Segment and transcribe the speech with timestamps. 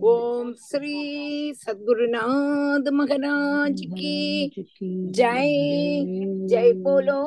[0.00, 0.96] ஓம் ஸ்ரீ
[1.62, 4.16] சத்குருநாத் மகராஜ் கி
[5.18, 5.56] ஜெய்.
[6.46, 7.20] ஜெய் போலோ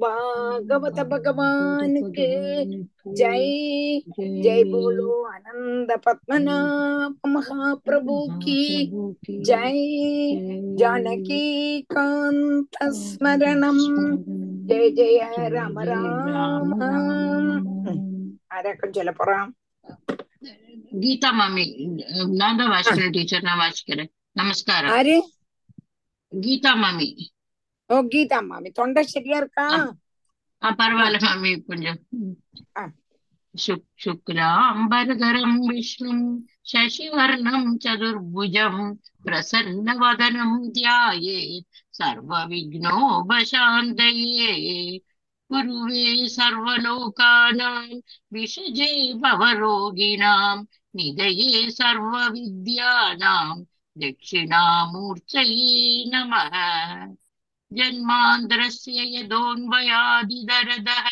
[0.00, 2.28] பாகவத பகவானுக்கு
[3.20, 3.52] ஜெய்.
[4.44, 4.64] ஜெய்.
[4.72, 8.62] போலோ அனந்த பத்மநாப மகாபிரபு கி
[9.48, 9.86] ஜெய்.
[10.80, 11.44] ஜானகி
[11.86, 13.84] காந்த ஸ்மரணம்
[14.68, 16.70] ஜெய ஜெய ராம ராம.
[18.54, 19.48] ആരാക്കം ചെലപ്പുറം
[20.92, 24.02] गीता मामी नंदा तो वाचकर हाँ। टीचर ना वाचकर
[24.36, 25.20] नमस्कार। अरे
[26.32, 27.08] गीता मामी।
[27.90, 29.68] ओ गीता मामी तोंडा शरीर का?
[29.68, 29.98] हाँ।
[30.62, 31.86] आ परवाले अच्छा। मामी पुंज
[32.78, 32.92] हाँ।
[33.54, 33.82] शुक
[35.70, 36.12] विष्णु
[36.66, 38.76] शशिवर्णम चतुर्भुजम
[39.24, 41.60] प्रसन्न वदनम ध्याये
[41.92, 42.98] सर्व विघ्नो
[43.30, 44.98] वशांतये
[48.32, 50.64] विषजे भवरोगिणां
[50.95, 53.55] निधये सर्वविद्यानां
[54.01, 56.55] दक्षिणामूर्तये नमः
[57.77, 61.07] जन्मान्द्रस्य यदोन्वयादिदरदः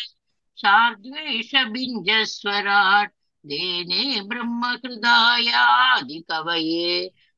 [0.62, 3.12] शार्द्वेषबिञ्जस्वराट्
[3.50, 6.88] देने ब्रह्महृदायादिकवये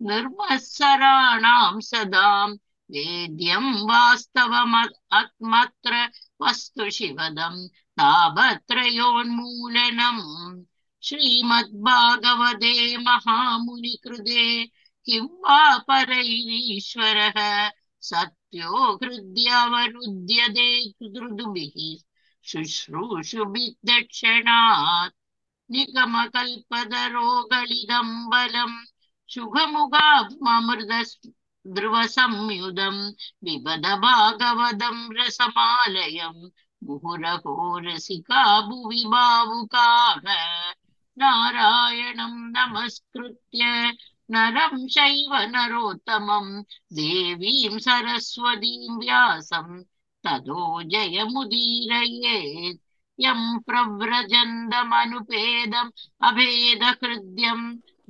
[0.08, 2.48] निर्मत्सराणां सदां
[2.91, 5.92] वेद्यं वास्तवमत्र
[6.42, 7.55] वस्तु शिवदं
[8.00, 10.24] तापत्रयोन्मूलनम्
[11.06, 12.74] श्रीमद्भागवते
[13.06, 14.44] महामुनिकृते
[15.06, 17.38] किं वा परैरीश्वरः
[18.02, 21.77] सत्यो हृद्यवरुध्यते कृदृदुभिः
[22.44, 25.14] शुश्रूषुभिः दक्षिणात्
[25.70, 28.72] निगमकल्पतरोगलिदं बलं
[29.31, 30.92] शुभमुखात्ममृद
[31.64, 32.97] ध्रुवसंयुधं
[33.44, 36.37] बिबद भागवतं रसमालयं
[36.82, 37.54] मुहुरहो
[37.87, 40.26] रसिका भुवि भावुकाः
[41.16, 43.62] नारायणं नमस्कृत्य
[44.34, 46.47] नरं चैव नरोत्तमं
[47.00, 49.68] देवीं सरस्वतीं व्यासं
[50.24, 50.62] ततो
[50.94, 52.80] जयमुदीरयेत्
[53.19, 55.92] यं प्रव्रजन्दमनुपेदम्
[56.30, 57.62] अभेदहृद्यं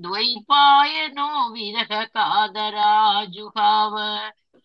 [0.06, 3.96] द्वैपायनो विरह कादराजुहाव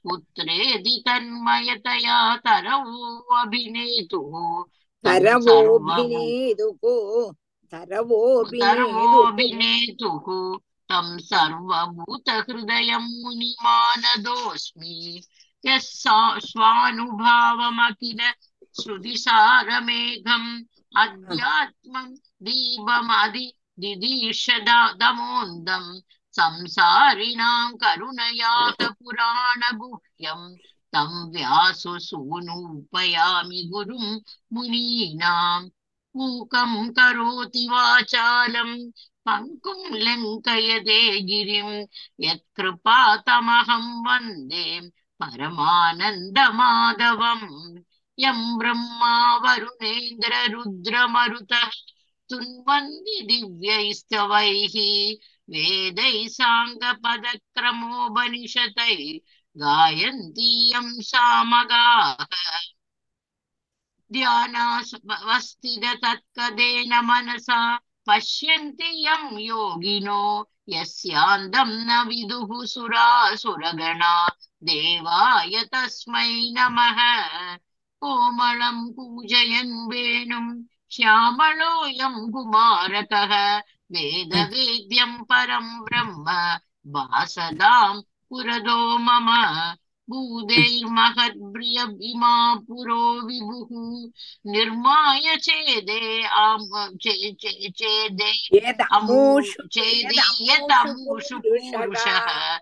[0.04, 4.34] पुत्रेति तन्मयतया तरवोऽभिनेतुः
[5.04, 6.86] तरवोऽभिनेतुः
[8.60, 10.26] तरवोऽभिनेतुः
[10.89, 14.95] तं सर्वभूतहृदयं मुनिमानदोऽस्मि
[15.65, 18.21] यः सा- स्वानुभावमखिल
[18.81, 20.49] श्रुतिसारमेघम्
[21.01, 22.07] अध्यात्मं
[22.47, 23.45] दीपमधि
[23.79, 25.91] दिदीर्षदमोन्दम्
[26.37, 30.41] संसारिणां करुणयाः पुराणगुह्यं
[30.93, 31.11] तं
[32.31, 34.07] व्याससूनूपयामि गुरुं
[34.53, 35.61] मुनीनां
[36.15, 38.71] मूकं करोति वाचालं
[39.27, 41.69] पङ्कुं लङ्कयते गिरिं
[42.25, 44.65] यत्कृपातमहं वन्दे
[45.23, 47.47] परमानन्दमाधवम्
[48.23, 49.13] यं ब्रह्मा
[49.43, 51.69] वरुणेन्द्ररुद्रमरुतः
[52.29, 54.75] तुन्वन्ति दिव्यैस्तवैः
[55.53, 59.01] वेदैः साङ्गपदक्रमोपनिषतैः
[59.63, 62.25] गायन्ति यं सामगाः
[64.13, 67.59] ध्यानावस्थिततत्कदेन मनसा
[68.07, 70.21] पश्यन्ति यं योगिनो
[70.69, 74.13] यस्यान्दं न विदुः सुरासुरगणा
[74.69, 76.99] देवाय तस्मै नमः
[78.01, 80.47] कोमलं पूजयन् वेणुं
[80.95, 83.33] श्यामलोऽयं कुमारकः
[83.95, 86.37] वेदवेद्यं परं ब्रह्म
[86.95, 89.29] वासदां पुरदो मम
[90.10, 94.10] भूदैर्महद्ब्रियभिमा पुरो विभुः
[94.52, 102.58] निर्माय चेदे आम् चे- चे- चेदे यदमूषु चेदि यदमूषु यतमूषु पूरुषः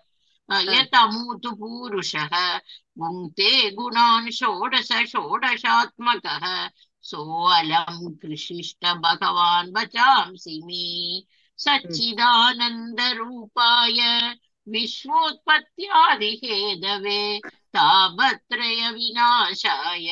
[0.51, 2.59] यतमूतु पूरुषः
[2.97, 6.69] भुङ्क्ते गुणान् षोडश षोडशात्मकः
[7.01, 11.23] सोऽलं कृषिष्ट भगवान् वचांसि मे।
[11.57, 14.35] सच्चिदानन्दरूपाय
[14.69, 20.07] विश्वोत्पत्त्यादिहेदवे तापत्रय विनाशाय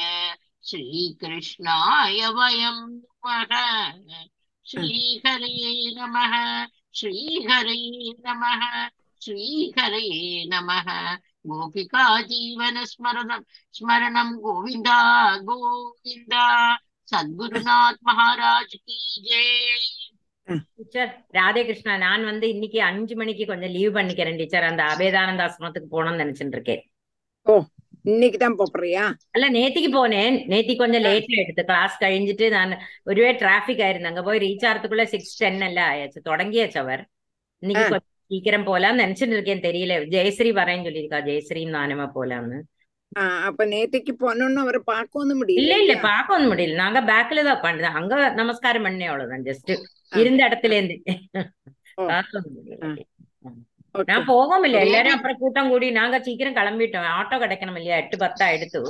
[0.64, 4.26] श्रीकृष्णाय वयं नमः।
[4.66, 8.90] श्रीहरये नमः श्रीहरये नमः
[9.26, 11.18] श्रीहरये नमः।
[11.48, 13.40] गोपिका जीवन स्मरणं
[13.74, 14.88] स्मरणं गोविन्द
[15.44, 20.03] गोविन्द। सद्गुरुनाथ महाराज की जय।
[20.48, 25.94] டீச்சர் ராதே கிருஷ்ணா நான் வந்து இன்னைக்கு அஞ்சு மணிக்கு கொஞ்சம் லீவ் பண்ணிக்கிறேன் டீச்சர் அந்த அபேதானந்த ஆசிரமத்துக்கு
[25.96, 26.82] போகணும்னு நினைச்சிட்டு இருக்கேன்.
[27.48, 27.54] ஓ
[28.12, 29.04] இன்னைக்கு தான் போறியா
[29.36, 30.38] அல்ல நேத்திக்கு போனேன்.
[30.54, 32.74] நேத்தி கொஞ்சம் லேட்டா எடுத்து கிளாஸ் கழிஞ்சிட்டு நான்
[33.10, 36.20] ஒருவே டிராபிக் ஆயிருந்து அங்க போய் ரீச் ஆகிறதுக்குள்ள சிக்ஸ் டென் எல்லாம் ஆயாச்சு.
[36.30, 37.04] தொடங்கியாச்சு அவர்.
[37.64, 39.66] இன்னைக்கு கொஞ்சம் சீக்கிரம் போலாம்னு நினைச்சிட்டு இருக்கேன்.
[39.68, 39.96] தெரியல.
[40.16, 42.60] ஜெயஸ்ரீ வரேன்னு சொல்லியிருக்கா ஜெயஸ்ரீயும் நானுமா போலாம்னு.
[43.48, 45.96] அப்ப நேத்திக்கு போனோம்னு அவரை பார்க்க ஒன்றும் முடியல இல்ல இல்ல.
[46.10, 46.80] பார்க்க ஒன்றும் முடியல.
[46.84, 49.46] நாங்க பேக்ல தான் பண்ணுறோம் அங்க நமஸ்காரம் பண்ணே அவ்வளவுதான்.
[49.50, 49.72] ஜஸ்ட்
[50.14, 50.98] இருந்த இடத்துல இருந்து
[54.06, 58.46] நான் போகவும் இல்ல எல்லாரும் அப்புறம் கூட்டம் கூடி நாங்க சீக்கிரம் கிளம்பிட்டோம் ஆட்டோ கிடைக்கணும் இல்லையா எட்டு பத்தா
[58.50, 58.82] எடுத்து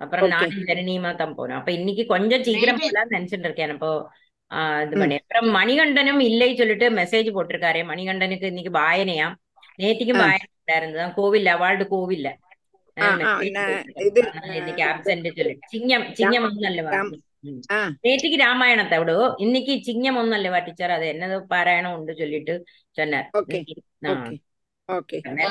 [0.00, 3.90] அப்புறம் நானும் ஜனனியுமா தான் போனோம் அப்ப இன்னைக்கு கொஞ்சம் சீக்கிரம் நினைச்சிட்டு இருக்கேன் அப்போ
[4.82, 9.28] இது பண்ணி அப்புறம் மணிகண்டனும் இல்லை சொல்லிட்டு மெசேஜ் போட்டிருக்காரு மணிகண்டனுக்கு இன்னைக்கு வாயனையா
[9.78, 12.28] நேத்திக்கும் வாயனை இருந்ததுதான் கோவில் அவார்டு கோவில்ல
[14.56, 17.18] இன்னைக்கு ஆப்சன்ட் சொல்லிட்டு சிங்கம் சிங்கம் வந்து
[18.04, 22.56] நேற்றுக்கு ராமாயணத்தை விடு இன்னைக்கு சிங்கம் ஒன்னல்லவா டீச்சர் அது என்னதோ பாராயணம் உண்டு சொல்லிட்டு
[22.96, 23.28] சொன்னார்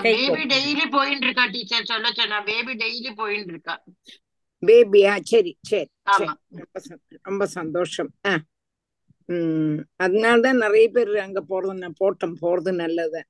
[0.06, 3.76] பேபி டெய்லி போயிட்டு இருக்கா டீச்சர் சொல்ல சொன்னா பேபி டெய்லி போயிட்டு இருக்கா
[4.64, 5.90] பேபியா சரி சரி
[7.24, 8.12] ரொம்ப சந்தோஷம்
[10.00, 13.22] அதனாலதான் நிறைய பேர் அங்க போறது போட்டம் போறது நல்லது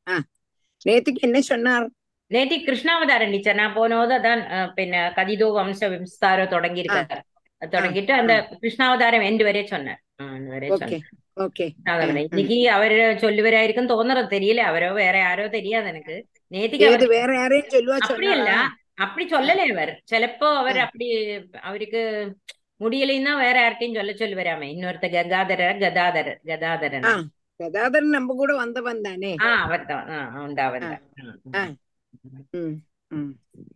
[0.85, 1.85] நேத்துக்கு என்ன சொன்னார்
[2.31, 4.41] நேத்தி கிருஷ்ணாவதாரம் டீச்சர் நான் போனோது அதான்
[5.13, 7.23] கதிதோ வம்ச விம்சாரோ தொடங்கியிருக்காரு
[7.73, 10.01] തുടങ്ങിയിട്ട് அந்த കൃഷ്ണാവതാരം എൻഡ് വരെ சொன்னார்
[10.51, 11.05] വരെ சொன்னார்
[12.33, 14.61] എനിക്ക് അവര് ചൊല്ലുവരായിരിക്കും തോന്നറത് തെരിയില്ല.
[14.71, 16.15] അവരോ വേറെ ആരോ തെരിയാതെ എനിക്ക്.
[16.51, 18.51] നേത്തിക്ക് വേറെ ആരെയും ചൊല്ലുവാ അപ്പടിയല്ല.
[19.05, 21.07] அப்படி சொல்லலே அவர் சிலப்போ அவர் அப்படி
[21.63, 22.01] அவருக்கு
[22.81, 27.07] முடியலைன்னா வேற யார்கிட்டயும் சொல்ல சொல்லி வராம இன்னொருத்த கங்காதரர் கதாதரர் கதாதரன்
[27.59, 30.07] கதாதரன் நம்ம கூட வந்தவன் தானே ஆஹ் அவர் தான்
[30.37, 31.73] அவன் தான்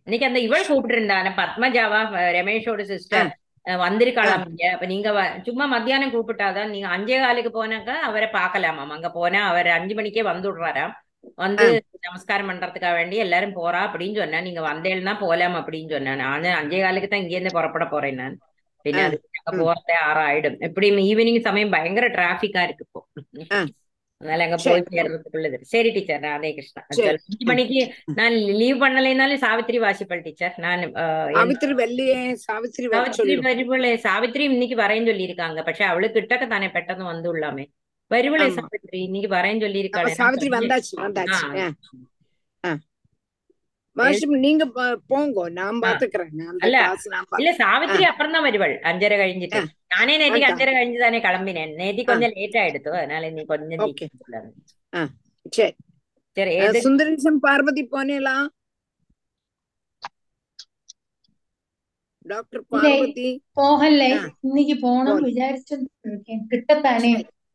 [0.06, 2.00] இன்னைக்கு அந்த இவள் கூப்பிட்டு இருந்தான பத்மஜாவா
[2.38, 3.30] ரமேஷோட சிஸ்டர்
[3.65, 9.09] வந்திருக்கலாம் இங்க அப்ப நீங்க வ- சும்மா மத்தியானம் கூப்பிட்டாதான் நீங்க அஞ்சே காலுக்கு போனாக்கா அவரை பார்க்கலாமாம் அங்க
[9.15, 10.93] போனா அவர் அஞ்சு மணிக்கே வந்து விடுறாராம்
[11.39, 11.65] வந்து
[12.03, 17.07] நமஸ்காரம் பண்றதுக்காக வேண்டி எல்லாரும் போறா அப்படின்னு சொன்னா நீங்க வந்தேன்னா போலாம் அப்படின்னு சொன்னேன் நானு அஞ்சே காலுக்கு
[17.07, 18.35] தான் இங்க இருந்து புறப்பட போறேன் நான்
[18.85, 23.01] പിന്നെ അത് அங்க போறதே ஆறாயிடும் எப்படியும் ஈவினிங் சமயம் பயங்கர டிராபிக்கா இருக்கு இப்போ
[23.51, 23.61] ஆ.
[24.21, 24.81] அதனால அங்க சரி.
[24.81, 27.07] போய் சேர்றதுக்குள்ளது சரி டீச்சர் ராதே கிருஷ்ணா சரி.
[27.25, 27.81] அஞ்சு மணிக்கு
[28.15, 33.47] நான் லீவ் பண்ணலைனாலும் சாவித்திரி வாசிப்பல் டீச்சர் நான் ஆஹ், என் சாவித்திரி வெள்ளியே சாவித்திரி வர சாவித்திரி சொல்லு
[33.49, 37.65] വരുവളെ സാവിത്രി இன்னைக்கு வரேன்னு சொல்லியிருக்காங்க പക്ഷെ அவளு கிட்டக்க தானே பெட்டன்னு வந்துள்ளாமே
[38.11, 38.55] வருவளே ஆமா.
[38.59, 40.49] சாவித்ரி இன்னைக்கு வரேன்னு அப்ப சொல்லியிருக்காளே சாவித்திரி
[44.41, 46.79] நீங்க ப- போங்கோ நான் பாத்துக்கிறேன் நான் அந்த அல்ல.
[46.83, 49.59] class நான் பா- இல்ல சாவித்ரி அப்புறம் தான் வருவள் அஞ்சரை കഴിഞ്ഞിട്ട്
[49.93, 50.51] நானே நேத்திக்கு அதான்.
[50.51, 54.07] அஞ்சரை കഴിഞ്ഞு தானே கிளம்பினேன் நேத்தி கொஞ்சம் லேட்டா எடுத்தோ அதனால நீ கொஞ்சம் Okay.
[54.07, 54.49] சீக்கிரம்
[55.51, 55.73] சரி
[56.37, 58.35] சரி அஹ், ஏது சுந்தரேசன் பார்வதி போனேலா
[62.25, 64.21] டாக்டர் பார்வதி போகல ஆ.
[64.41, 65.27] இன்னைக்கு போகணும் போகல.
[65.27, 67.11] விசாரிச்சுட்டு இருக்கேன் கிட்டத்தானே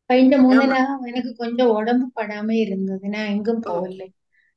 [0.09, 3.67] കഴിഞ്ഞ மூணு நாள் எனக்கு கொஞ்சம் உடம்பு படாம இருந்தது நான் எங்கும் ஓ.
[3.69, 4.07] போகல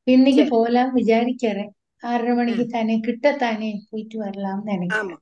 [0.10, 0.52] இன்னைக்கு சரி.
[0.52, 1.72] போகலாம் விசாரிக்கிறேன்
[2.04, 5.18] ஆறரை மணிக்கு தானே கிட்டத்தானே போயிட்டு வரலாம்னு ஆமா நினைக்கிறேன்.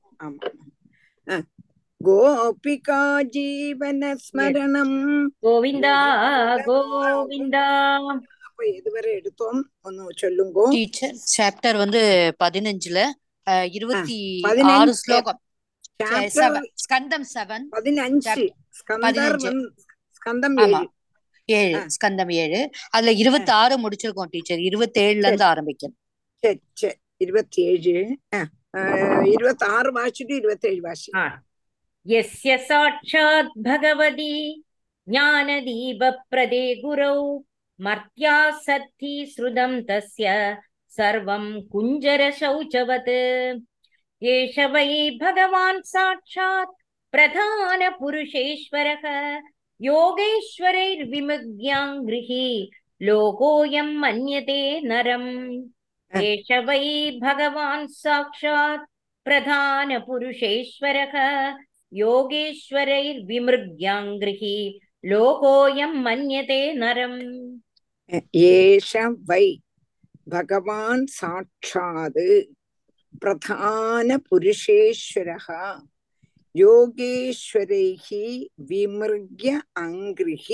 [2.00, 2.98] கோபிகா
[3.32, 4.96] ஜீவன ஸ்மரணம்
[5.42, 5.94] கோவிந்தா
[6.68, 7.64] கோவிந்தா
[8.44, 12.02] அப்ப எதுவரை எடுத்தோம் ஒன்னு சொல்லுங்கோ டீச்சர் சாப்டர் வந்து
[12.40, 13.00] பதினஞ்சுல
[13.72, 14.18] இருபத்தி.
[14.72, 15.40] ஆறு ஸ்லோகம்
[16.82, 18.34] ஸ்கந்தம் செவன் பதினஞ்சு
[20.22, 20.88] ஸ்கந்தம் ஆமா ஏழு
[21.49, 21.83] ஏழு ஆ.
[21.87, 22.59] ஸ்கந்தம் ஏழு
[22.91, 25.97] அதுல இருபத்தி ஆறு முடிச்சிருக்கோம் டீச்சர் இருபத்தி ஏழுல இருந்து ஆரம்பிக்கணும்
[26.43, 27.95] சரி சரி இருபத்தி ஏழு
[29.33, 31.25] இருபத்தி ஆறு வாசிட்டு இருபத்தி ஏழு வாசி ஆ.
[32.05, 34.31] यस्य साक्षात् भगवती
[35.07, 37.13] ज्ञानदीपप्रदे गुरौ
[37.79, 38.33] मर्त्या
[38.65, 40.25] सत्ति श्रुतं तस्य
[40.91, 43.09] सर्वं कुञ्जरशौचवत्
[44.21, 44.85] एष वै
[45.21, 46.73] भगवान् साक्षात्
[47.13, 49.05] प्रधानपुरुषेश्वरः
[49.80, 52.46] योगैश्वरैर्विमुग्याङ्गृही
[53.08, 55.28] लोकोऽयं मन्यते नरम्
[56.20, 56.86] एष वै
[57.22, 58.86] भगवान् साक्षात्
[59.24, 61.14] प्रधानपुरुषेश्वरः
[62.02, 64.56] योगेश्वरैर्विमृग्याङ्गृही
[65.12, 67.18] लोकोऽयं मन्यते नरम्
[68.42, 68.90] एष
[69.30, 69.46] वै
[70.34, 72.20] भगवान् साक्षात्
[73.22, 75.48] प्रधानपुरुषेश्वरः
[76.58, 78.06] புருஷேஸ்வரः யோகேஸ்வரைः
[78.70, 80.46] விமிருக்ய அங்கிரிः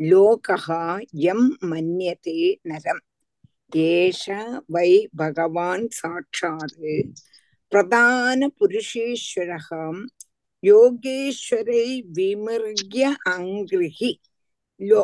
[0.00, 0.66] லோகः
[1.20, 3.02] யம் மன்யதே நரம்
[3.72, 4.24] ஏஷ
[4.66, 6.76] வை பகவான் சாட்சாத்
[7.72, 9.68] பிரதான புருஷேஸ்வரः
[10.62, 14.00] யோகேஸ்வரை விமிருக்ய அங்கிரிः
[14.80, 15.02] லோ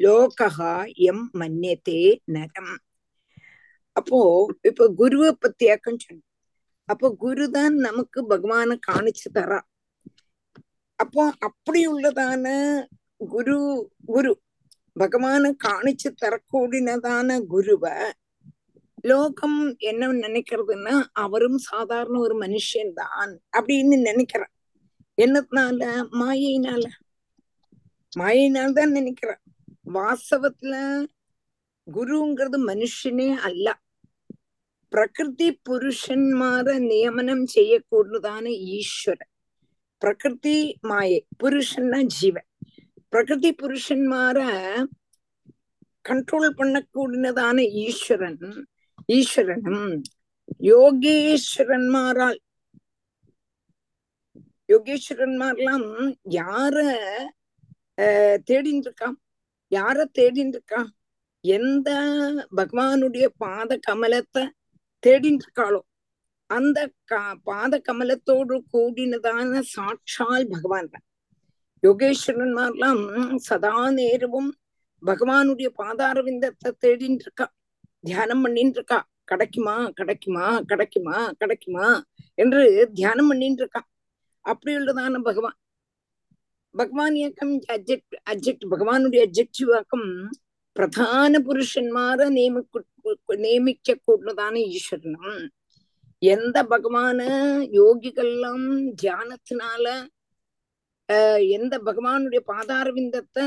[0.00, 0.58] லோகः
[0.98, 2.76] யம் மன்யதே நரம்
[3.96, 4.20] அப்போ
[4.62, 6.33] இப்ப குருவை பத்தியாக்கம் சொன்னோம்
[6.88, 9.60] அப்போ குருதான் நமக்கு பகவானை காணிச்சு தரா.
[10.98, 12.46] அப்போ அப்படி உள்ளதான
[13.32, 13.58] குரு
[14.06, 14.32] குரு
[14.96, 17.84] பகவானை காணிச்சு தரக்கூடினதான குருவ
[19.10, 24.52] லோகம் என்ன நினைக்கிறதுன்னா அவரும் சாதாரண ஒரு மனுஷன் தான் அப்படின்னு நினைக்கிறான்.
[25.18, 25.88] என்னத்தினால
[26.20, 26.84] மாயினால
[28.12, 29.42] மாயினால தான் நினைக்கிறான்.
[29.96, 30.74] வாஸ்தவத்துல
[31.86, 33.66] குருங்கிறது மனுஷனே அல்ல.
[34.92, 39.30] பிரகிருதி புருஷன்மார நியமனம் செய்யக்கூடியதான ஈஸ்வரன்
[40.02, 42.48] பிரகிருதி மாயை புருஷன்னா ஜீவன்
[43.12, 44.38] பிரகிருதி புருஷன்மார
[46.04, 48.40] கண்ட்ரோல் பண்ணக்கூடியதான ஈஸ்வரன்
[49.08, 49.92] ஈஸ்வரனும்
[50.68, 52.40] யோகேஸ்வரன்மாரால்
[54.68, 55.86] யோகேஸ்வரன்மாரெல்லாம்
[56.36, 56.76] யார
[57.98, 59.16] அஹ், தேடின்னு இருக்கான்
[59.72, 60.60] யார தேடின்னு
[61.44, 61.88] எந்த
[62.58, 64.42] பகவானுடைய பாத கமலத்தை
[65.04, 65.80] தேடின்னு இருக்காளோ
[66.50, 66.78] அந்த
[67.44, 71.04] பாத கமலத்தோடு கூடினதான சாட்சால் பகவான் தான்.
[71.82, 73.02] யோகேஸ்வரன்மார்லாம்
[73.48, 74.50] சதா நேரமும்
[75.02, 77.46] பகவானுடைய பாதாரவிந்தத்தை தேடின்னு இருக்கா
[78.04, 81.88] தியானம் பண்ணிட்டு இருக்கா கிடைக்குமா கிடைக்குமா கிடைக்குமா கிடைக்குமா
[82.38, 82.62] என்று
[82.94, 83.82] தியானம் பண்ணிட்டு இருக்கா
[84.44, 85.58] அப்படி உள்ளதான பகவான்.
[86.74, 90.08] பகவான் இயக்கம் அப்ஜெக்ட் அப்ஜெக்ட் பகவானுடைய அப்ஜெக்டிவ் ஆக்கம்
[90.76, 92.80] பிரதான புருஷன்மார நியமிக்கு
[93.44, 95.38] நியமிக்க கூடதான ஈஸ்வரனும்
[96.22, 97.20] எந்த பகவான
[97.76, 98.66] யோகிகள்லாம்
[99.00, 99.86] தியானத்தினால
[101.08, 103.44] அஹ், எந்த பகவானுடைய பாதாரவிந்தத்தை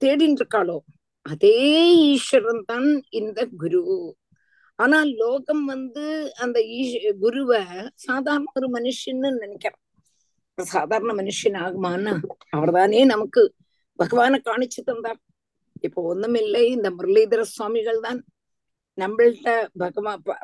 [0.00, 0.78] தேடின்னு இருக்காளோ
[1.26, 1.56] அதே
[2.06, 3.82] ஈஸ்வரன் தான் இந்த குரு
[4.78, 6.04] ஆனால் லோகம் வந்து
[6.42, 7.60] அந்த ஈஸ் குருவை
[8.04, 9.82] சாதாரண ஒரு மனுஷன்னு நினைக்கிறான்
[10.58, 12.14] சாதாரண மனுஷன் ஆகுமான்னா
[12.56, 13.42] அவர்தானே நமக்கு
[13.98, 15.20] பகவான காணிச்சு தந்தார்
[15.82, 18.20] இப்போ ஒண்ணுமில்லை இந்த முரளிதர சுவாமிகள் தான்
[18.98, 20.40] நம்மள்ட்ட பகவா ப-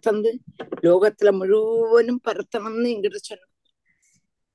[0.00, 0.30] தந்து
[0.82, 3.50] லோகத்துல முழுவதும் பரத்தணும்னு என்கிட்ட சொன்ன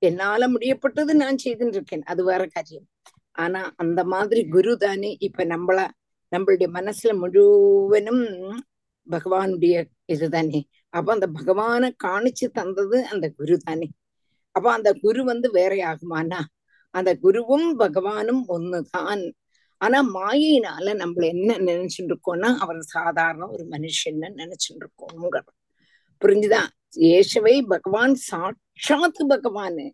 [0.01, 2.85] என்னால முடியப்பட்டது நான் செய்துட்டு இருக்கேன் அது வேற காரியம்.
[3.35, 5.79] ஆனா அந்த மாதிரி குரு தானே இப்ப நம்மள
[6.31, 8.23] நம்மளுடைய மனசுல முழுவதும்
[9.07, 9.75] பகவானுடைய
[10.05, 10.61] இதுதானே
[10.93, 13.87] அப்ப அந்த பகவான காணிச்சு தந்தது அந்த குரு தானே.
[14.55, 16.39] அப்ப அந்த குரு வந்து வேற ஆகுமானா
[16.89, 19.31] அந்த குருவும் பகவானும் ஒண்ணுதான்.
[19.77, 25.39] ஆனா மாயினால நம்மள என்ன நினைச்சுட்டு இருக்கோம்னா அவர் சாதாரண ஒரு மனுஷன்னு நினைச்சுட்டு இருக்கோங்கிற
[26.21, 29.91] புரிஞ்சுதான் ஏஷவை பகவான் சாட்சாத்து பகவானு.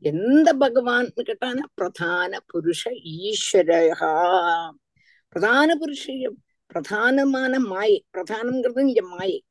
[0.00, 2.82] எந்த பகவான் கேட்டானா பிரதான புருஷ
[3.20, 4.12] ஈஸ்வரகா
[5.28, 6.32] பிரதான புருஷ
[6.74, 8.04] பிரதானமான மாயை.
[8.12, 9.44] பிரதானம்ங்கிறது இங்க மாயை.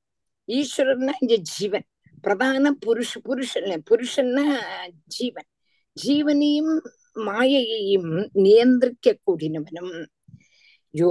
[0.48, 1.86] ஈஸ்வரன்னா இங்க ஜீவன்.
[2.22, 4.46] பிரதான புருஷ புருஷன் புருஷன்னா
[5.06, 5.50] ஜீவன்.
[5.98, 6.74] ஜீவனையும்
[7.28, 9.94] மாயையையும் நியந்திரிக்க கூடினவனும்
[10.94, 11.10] யோ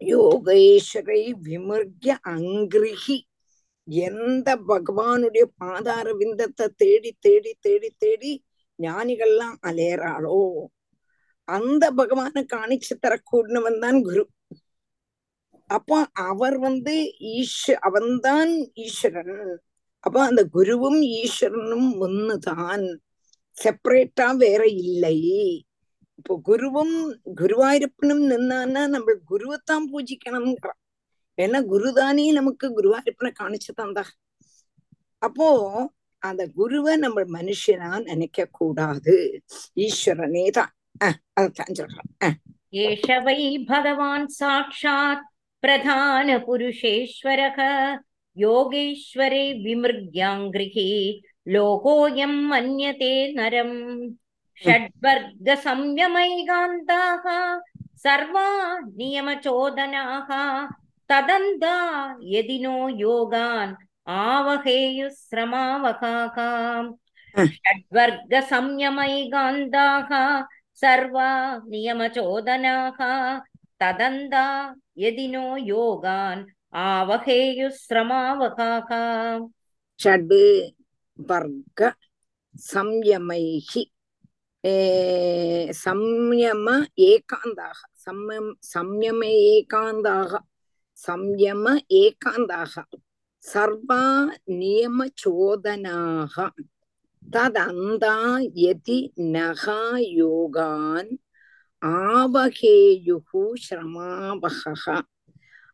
[0.00, 3.16] யோகேஸ்வரை விமர்கிய அங்கிரிகி
[3.88, 8.32] எந்த பகவானுடைய பாதார விந்தத்தை தேடி தேடி தேடி தேடி
[8.78, 10.38] ஞானிகள்லாம் அலையறாளோ?
[11.48, 14.22] அந்த பகவானை காணிச்சு தரக்கூடியவன் தான் குரு.
[15.70, 16.94] அப்போ அவர் வந்து
[17.34, 19.58] ஈஸ்வ அவன்தான் ஈஸ்வரன்.
[20.04, 22.84] அப்போ அந்த குருவும் ஈஸ்வரனும் ஒன்னுதான்
[23.56, 25.18] செப்பரேட்டா வேற இல்லை.
[26.18, 26.94] இப்போ குருவும்
[27.40, 30.80] குருவாயிருப்பனும் நின்னான்னா நம்ம குருவைத்தான் பூஜிக்கணும்ங்கிறான்
[31.38, 34.04] ஏன்னா குருதானே நமக்கு குருவாயிருப்பனை காணிச்சு தந்தா.
[35.18, 35.48] அப்போ
[36.22, 39.14] அந்த குருவை நம்ம மனுஷனா நினைக்க கூடாது
[39.76, 40.72] ஈஸ்வரனே தான்.
[41.40, 42.36] அதான் சொல்றான்.
[42.84, 45.26] ஏஷவை பகவான் சாட்சாத்
[45.62, 47.60] பிரதான புருஷேஸ்வரக.
[48.36, 50.90] யோகேஸ்வரே விமிருக்யாங்கிரிகி
[51.53, 53.77] लोकोऽयं मन्यते नरम्
[54.63, 57.25] षड्वर्गसंयमैकान्ताः
[58.03, 58.47] सर्वा
[58.97, 60.29] नियमचोदनाः
[61.09, 61.75] तदन्ता
[62.33, 63.71] यदि नो योगान्
[64.17, 66.37] आवहेयुः श्रमावकाः
[67.55, 70.11] षड्वर्गसंयमैकान्ताः
[70.81, 71.29] सर्वा
[71.71, 72.99] नियमचोदनाः
[73.81, 74.45] तदन्ता
[75.05, 76.41] यदि नो योगान्
[76.85, 78.91] आवहेयुः श्रमावकाः
[79.99, 80.33] षड्
[81.14, 81.96] வர்க்க
[82.74, 83.82] சம்யமைஹி.
[85.84, 86.66] சம்யம
[86.96, 87.78] ஏகாந்தாக.
[88.04, 89.20] சம்யம் சம்யம
[89.54, 90.38] ஏகாந்தாக.
[91.06, 92.74] சம்யம ஏகாந்தாக.
[93.52, 94.04] சர்வா
[94.46, 96.50] நியம சோதனாக
[97.32, 98.16] ததந்தா
[98.54, 99.82] யதி நகா
[100.20, 101.10] யோகான்.
[101.82, 104.84] ஆவகேயுகு ஸ்ரமாவகः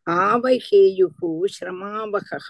[0.05, 2.47] ஆவகேயுகு ஸ்ரமாவகः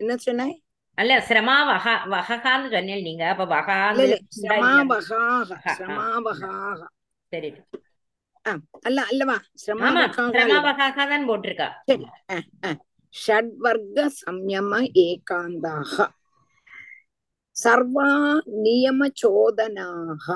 [0.00, 0.56] என்ன சொன்னாய்
[0.98, 3.24] அல்ல சிரமா வகா வககான்னு சொன்னேன் நீங்க.
[3.28, 6.80] அப்ப இல்ல வகாந்து இல்ல இருந்தா இல்ல சிரமாவகாக வகா ஆ சிரமாவகாக
[7.32, 7.50] சரி.
[8.82, 9.36] அல்ல அல்லவா
[11.06, 11.68] தான் போட்டிருக்கா.
[14.14, 15.94] சம்யம ஏகாந்தாக.
[17.56, 18.08] சர்வா
[18.58, 20.26] நியம சோதனாக.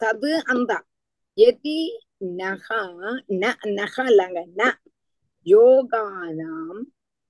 [0.00, 0.70] தது அந்த.
[1.38, 1.78] எதி
[2.39, 2.67] நக
[3.35, 3.43] ந
[3.77, 4.71] நக லங்க ந
[5.47, 6.81] யோகானாம்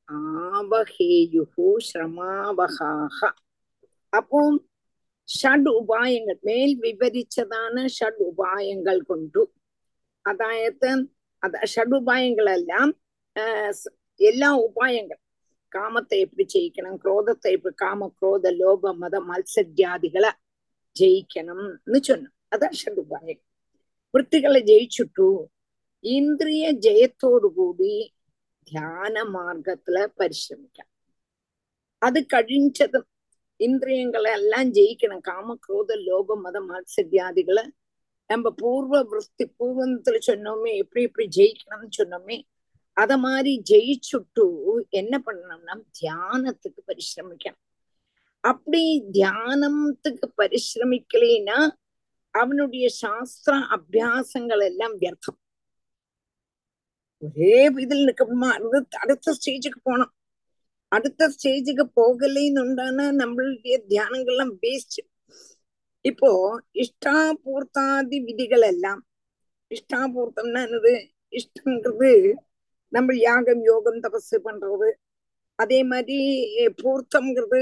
[0.09, 1.45] ஆவகேயுகு
[1.87, 3.19] சிரமாவகாக
[4.13, 4.39] அப்போ
[5.29, 9.43] ഷഡ് ഉപായങ്ങൾ മേൽ വിവരിച്ചതാണ് ഷഡ് ഉപായങ്ങൾ കൊണ്ടു
[10.25, 10.89] അതായത്
[11.43, 12.87] അത് ഷഡ് ഉപായങ്ങളെല്ലാം
[13.35, 13.89] ആഹ് സ്
[14.19, 15.17] എല്ലാ ഉപായങ്ങൾ
[15.71, 20.31] കാമത്തെ എപ്പടി ജയിക്കണം ക്രോധത്തെ എപ്പടി കാമ ക്രോധ ലോഭ മത മത്സര്യാദികളെ
[20.95, 23.45] ജയിക്കണം എന്ന് ചൊന്നു അതാ ഷഡ് ഉപായങ്ങൾ
[24.13, 25.29] വൃത്തികളെ ജയിച്ചിട്ടു
[26.05, 27.93] ഇന്ദ്രിയ ജയത്തോടുകൂടി
[28.67, 30.87] ധ്യാന മാർഗത്തില് പരിശ്രമിക്കാം
[32.01, 33.05] അത് കഴിഞ്ഞതും
[33.59, 37.63] இந்திரியங்களை எல்லாம் ஜெயிக்கணும் காம குரோத லோப மத மாத்சரியாதிகளை
[38.29, 42.37] நம்ம பூர்வ விருத்தி பூர்வத்துல சொன்னோமே எப்படி எப்படி ஜெயிக்கணும்னு சொன்னோமே
[42.97, 44.45] அத மாதிரி ஜெயிச்சுட்டு
[44.91, 47.65] என்ன பண்ணணும்னா தியானத்துக்கு பரிசிரமிக்கணும்
[48.43, 51.59] அப்படி தியானத்துக்கு பரிசிரமிக்கலைன்னா
[52.40, 55.38] அவனுடைய சாஸ்திர அபியாசங்கள் எல்லாம் வியர்த்தம்.
[57.22, 58.48] ஒரே இதில் நிற்கணுமா?
[58.56, 60.12] அடுத்த அடுத்த ஸ்டேஜுக்கு போனோம்
[60.96, 64.98] அடுத்த ஸ்டேஜுக்கு போகலைன்னு உண்டான நம்மளுடைய தியானங்கள்லாம் வேஸ்ட்
[66.10, 66.30] இப்போ
[66.82, 69.00] இஷ்டாபூர்த்தாதி விதிகள் எல்லாம்
[69.70, 70.92] இஷ்டாபூர்த்தம்னா என்னது?
[71.38, 72.10] இஷ்டங்கிறது
[72.96, 74.90] நம்ம யாகம் யோகம் தபசு பண்றது.
[75.62, 76.18] அதே மாதிரி
[76.82, 77.60] பூர்த்தம்ங்கிறது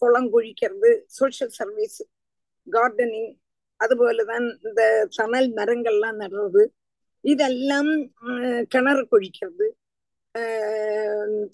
[0.00, 1.98] குளம் குழிக்கிறது சோசியல் சர்வீஸ்
[2.66, 3.30] கார்டனிங்
[3.80, 4.82] அதுபோலதான் இந்த
[5.16, 6.62] சணல் மரங்கள்லாம் நடுறது
[7.24, 7.90] இதெல்லாம்
[8.72, 9.66] கிணறு குழிக்கிறது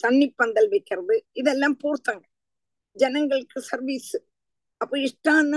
[0.05, 2.25] தண்ணி பந்தல் வைக்கிறது இதெல்லாம் பூர்த்தங்க
[2.97, 4.15] ஜனங்களுக்கு சர்வீஸ்
[4.81, 5.53] அப்போ இஷ்டான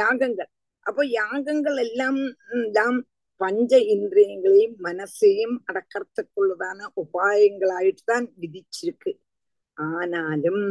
[0.00, 0.50] யாகங்கள்.
[0.86, 2.20] அப்போ யாகங்கள் எல்லாம்
[2.78, 2.98] தான்
[3.40, 9.12] பஞ்ச இந்திரியங்களையும் மனசையும் அடக்கிறதுக்குள்ளதான உபாயங்களாயிட்டு தான் விதிச்சிருக்கு.
[9.76, 10.64] ஆனாலும்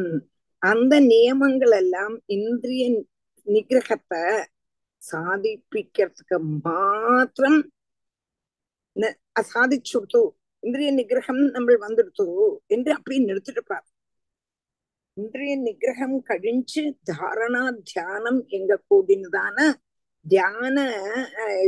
[0.62, 2.86] அந்த நியமங்கள் எல்லாம் இந்திரிய
[3.48, 4.24] நிகிரகத்தை
[5.12, 7.60] சாதிப்பிக்கிறதுக்கு மாத்திரம்
[9.54, 10.22] சாதிச்சுடுத்து
[10.64, 12.26] இந்திரிய நிகிரகம் நம்ம வந்துடுத்து
[12.76, 13.86] என்று அப்படி நிறுத்திருப்பார்.
[15.18, 19.58] இந்திரிய நிகிரகம் கழிஞ்சு தாரணா தியானம் எங்க கூடினதான
[20.26, 20.78] தியான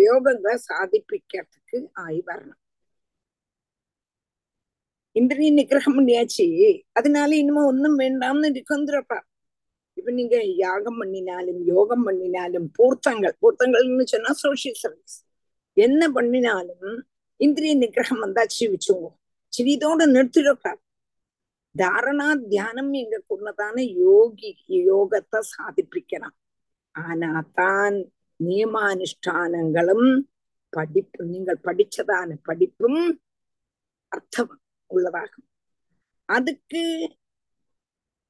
[0.08, 2.60] யோகங்களை சாதிப்பிக்கிறதுக்கு ஆய் வரணும்.
[5.20, 6.48] இந்திரிய நிகிரகம் பண்ணியாச்சு.
[7.00, 9.28] அதனால இனிமே ஒன்னும் வேண்டாம்னு வந்துருப்பார்
[10.02, 15.18] இப்ப நீங்க யாகம் பண்ணினாலும் யோகம் பண்ணினாலும் பூர்த்தங்கள் பூர்த்தங்கள்னு சொன்னா சோசியல் சர்வீஸ்
[15.78, 16.88] என்ன பண்ணினாலும்
[17.40, 19.10] இந்திரிய நிகிரகம் வந்தா வச்சுங்க.
[19.54, 20.82] சரி இதோட நிறுத்திடக்கூடாது.
[21.76, 24.50] தாரணா தியானம் எங்க கொண்டதான யோகி
[24.90, 26.36] யோகத்தை சாதிப்பிக்கணும்
[26.96, 27.98] ஆனா தான்
[28.40, 30.10] நியமானுஷ்டானங்களும்
[30.74, 33.02] படிப்பு நீங்கள் படிச்சதான படிப்பும்
[34.12, 34.54] அர்த்தம்
[34.92, 35.48] உள்ளதாகும்.
[36.30, 36.84] அதுக்கு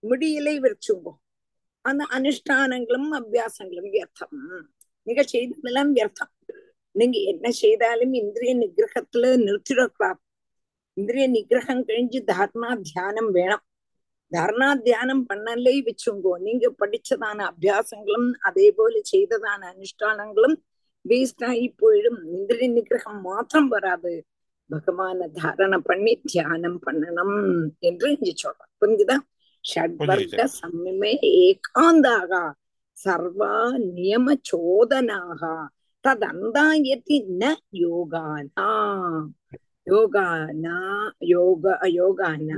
[0.03, 1.13] முடியலை வச்சுங்கோ
[1.81, 4.33] அந்த அனுஷ்டானங்களும் அபியாசங்களும் வியர்த்தம்.
[5.07, 6.31] நீங்க செய்ததெல்லாம் வியர்த்தம்.
[6.95, 10.21] நீங்க என்ன செய்தாலும் இந்திரிய நிகிரகத்துல நிறுத்திடக்கூடாது.
[10.97, 13.63] இந்திரிய நிகிரகம் கழிஞ்சு தாரணா தியானம் வேணும்.
[14.31, 16.33] தாரணா தியானம் பண்ணலே வச்சுங்கோ.
[16.37, 20.55] நீங்க படிச்சதான அபியாசங்களும் அதே போல செய்ததான அனுஷ்டானங்களும்
[21.05, 22.19] வேஸ்ட் ஆகி போயிடும்.
[22.33, 24.25] இந்திரிய நிகிரகம் மாத்திரம் வராது.
[24.69, 27.37] பகவான தாரணை பண்ணி தியானம் பண்ணணும்
[27.79, 29.23] என்று இங்க சொல்றோம் புரிஞ்சுதான்
[29.63, 32.32] ஷட்வர்க சம்மிமே ஏகாந்தாக
[32.97, 33.54] சர்வா
[33.95, 35.41] நியம சோதனாக
[36.04, 37.43] ததந்தாயத்தி ந
[37.82, 38.69] யோகானா.
[39.88, 40.78] யோகானா
[41.34, 41.65] யோக
[42.00, 42.58] யோகானா.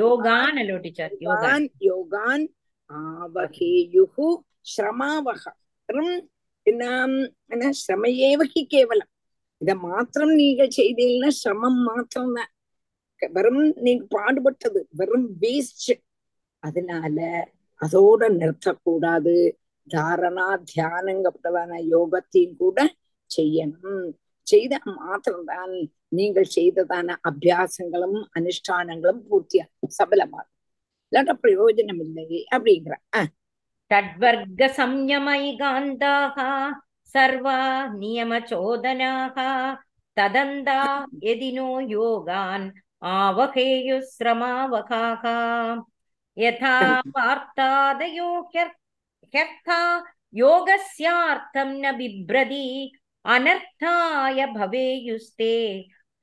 [0.00, 1.66] யோகான் அல்லோ டீச்சர் யோகான்.
[1.90, 2.44] யோகான்
[2.90, 4.28] ஆவகேயுஹு
[4.72, 6.12] ஸ்ரமாவகம்
[6.66, 9.10] என்ன ஸ்ரமையேவகி கேவலம்.
[9.60, 12.50] இத மாத்திரம் நீங்க செய்தீங்கன்னா சிரமம் மாத்திரம் தான்
[13.22, 15.92] வெறும் நீங்க பாடுபட்டது வெறும் வேஸ்ட்
[16.66, 17.18] அதனால
[17.80, 19.34] அதோட நிறுத்தக்கூடாது.
[19.88, 22.78] தாரணா தியானங்கப்பட்டதான யோகத்தையும் கூட
[23.30, 24.06] செய்யணும்.
[24.46, 25.74] செய்த மாத்திரம்தான்
[26.18, 30.52] நீங்கள் செய்ததான அபியாசங்களும் அனுஷ்டானங்களும் பூர்த்தியாகும் சபலமாகும்.
[31.12, 32.94] இல்லாட்ட பிரயோஜனம் இல்லை அப்படிங்கிற
[33.90, 36.38] தட்வர்க்க சம்யமை காந்தாக
[37.14, 37.58] சர்வா
[38.00, 39.36] நியம சோதனாக
[40.16, 40.80] ததந்தா
[41.32, 42.66] எதினோ யோகான்
[43.16, 45.22] ஆவகேயு சிரமாவகாக
[46.37, 46.77] यथा
[47.15, 49.79] वार्तादयो ह्यर्था
[50.33, 52.65] योगस्यार्थं न बिभ्रति
[53.25, 55.53] अनर्थाय भवेयुस्ते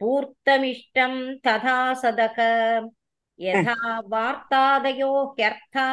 [0.00, 1.14] पूर्तमिष्टं
[1.46, 2.38] तथा सदक
[3.38, 5.88] यथा वार्तादयो ह्यर्था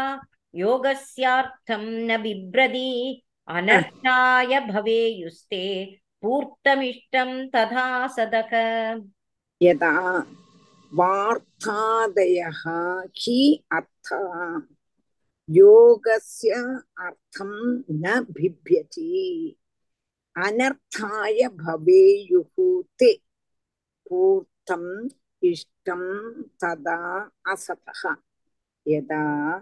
[0.54, 2.90] योगस्यार्थं न बिभ्रति
[3.48, 5.64] अनर्थाय भवेयुस्ते
[6.24, 8.54] पूर्तमिष्टं तथा सदक
[9.62, 9.92] यदा
[10.95, 12.63] वार्तादयः
[13.17, 14.63] हि अर्थः।
[15.51, 16.51] योगस्य
[16.99, 19.57] अर्थं न बिभ्यति
[20.37, 23.23] अनर्थाय भवेयुः ते।
[24.11, 25.09] पूर्तम्
[25.43, 28.17] इष्टं तदा असतः।
[28.89, 29.57] यदा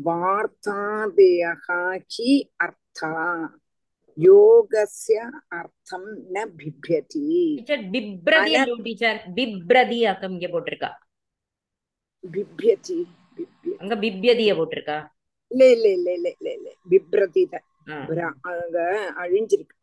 [0.00, 2.50] वार्तादयः हि
[4.16, 5.18] யோகஸ்ய
[5.58, 10.90] அர்த்தம் ந பிப்யதி டீச்சர் பிப்ரதி அல்ல டீச்சர் பிப்ரதி அக்கம் இங்க போட்டிருக்கா
[12.24, 12.98] பிப்யதி
[13.38, 14.98] பிப்ய அங்க பிப்யதிய போட்டிருக்கா
[15.50, 17.66] இல்ல இல்ல இல்ல இல்ல இல்ல இல்ல பிப்ரதி தான்
[18.50, 18.78] அங்க
[19.22, 19.76] அழிஞ்சிருக்கு.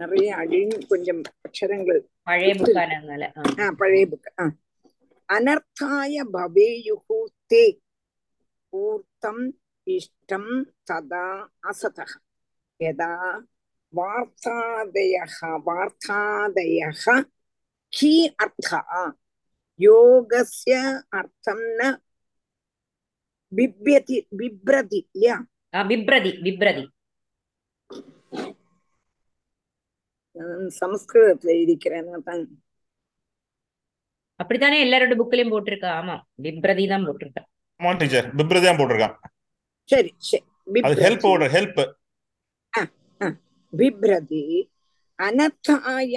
[0.00, 2.52] நிறைய அழிஞ்சு கொஞ்சம் அக்ஷரங்கள் பழைய.
[3.58, 4.28] ஆ, பழைய புக்
[5.28, 7.18] அனர்த்தாய பவேயுகு
[7.50, 7.62] தே
[8.72, 9.44] பூர்த்தம்
[9.86, 10.50] இஷ்டம்
[10.88, 11.24] ததா
[11.70, 12.12] அசதः
[12.80, 13.12] யதா
[13.92, 15.36] வார்த்தாதயः
[15.66, 17.04] வார்த்தாதயः
[17.92, 18.12] ஹி
[18.44, 18.90] அர்த்தः
[19.80, 20.74] யோகஸ்ய
[21.18, 21.82] அர்த்தம் ந
[23.52, 25.36] பிப்யதி பிப்ரதி இல்லையா
[25.72, 26.84] பிப்ரதி பிப்ரதி
[30.80, 32.42] சமஸ்கிருதத்துல இருக்கிறேன் தான்
[34.40, 35.90] அப்படித்தானே எல்லாரோட புக்லயும் போட்டிருக்கா?
[36.00, 37.42] ஆமா பிப்ரதி தான் போட்டிருக்கா.
[37.80, 39.16] ஆமா டீச்சர் பிப்ரதி தான் போட்டிருக்கான்.
[39.88, 40.46] சரி சரி
[40.86, 41.80] அது ஹெல்ப் ஓட ஹெல்ப்
[43.72, 44.44] பிப்ரதி
[45.18, 46.16] அனத்தாய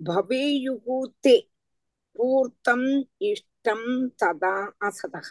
[0.00, 1.36] பவேயுகூத்தே
[2.16, 2.88] பூர்த்தம்
[3.30, 3.88] இஷ்டம்
[4.22, 4.56] ததா
[4.88, 5.28] அசதக.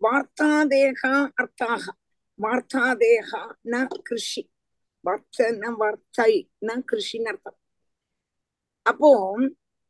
[0.00, 1.84] வார்த்தாதேகா அர்த்தாக.
[2.38, 3.74] வார்த்தாதேகா ந
[4.08, 4.42] கிருஷி.
[5.04, 6.32] வார்த்த ந வார்த்தை
[6.68, 7.58] ந கிருஷின்னு அர்த்தம்.
[8.86, 9.10] அப்போ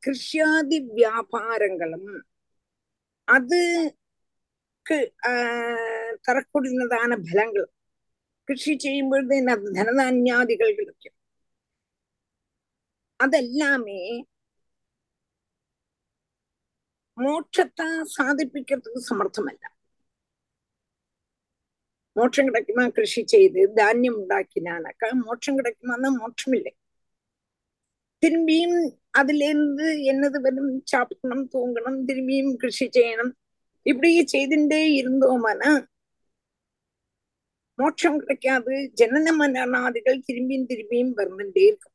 [0.03, 2.09] கிருஷியாதி வியாபாரங்களும்
[3.29, 4.97] அதுக்கு
[6.27, 7.65] തറക്കൊടുന്നതാണ് ഫലങ്ങൾ
[8.49, 11.15] കൃഷി ചെയ്യുമ്പോഴത്തേന് അത് ധനധാന്യാദികൾ കിളിക്കും
[13.21, 14.01] അതെല്ലാമേ
[17.19, 17.87] മോക്ഷത്തെ
[18.17, 19.65] സാധിപ്പിക്കുന്നതിന് സമർത്ഥമല്ല
[22.17, 26.73] മോക്ഷം കിടക്കുമ്പോ കൃഷി ചെയ്ത് ധാന്യം ഉണ്ടാക്കിനാനൊക്കെ മോക്ഷം കിടക്കുമ്പോ മോക്ഷമില്ലേ
[28.27, 30.83] திரும்பியும் அதிலிருந்து என்னது வரும்?
[30.85, 33.33] சாப்பிடணும் தூங்கணும் திரும்பியும் கிருஷி செய்யணும்.
[33.83, 35.87] இப்படி செய்துட்டே இருந்தோமானா?
[37.75, 38.93] மோட்சம் கிடைக்காது.
[39.01, 41.93] ஜனன மரணாதிகள் திரும்பியும் திரும்பியும் வந்துட்டே இருக்கும்.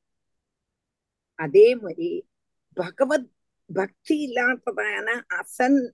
[1.35, 2.27] அதே மாதிரி
[2.73, 3.31] பகவத்
[3.73, 5.91] பக்தி இல்லாததான அசன்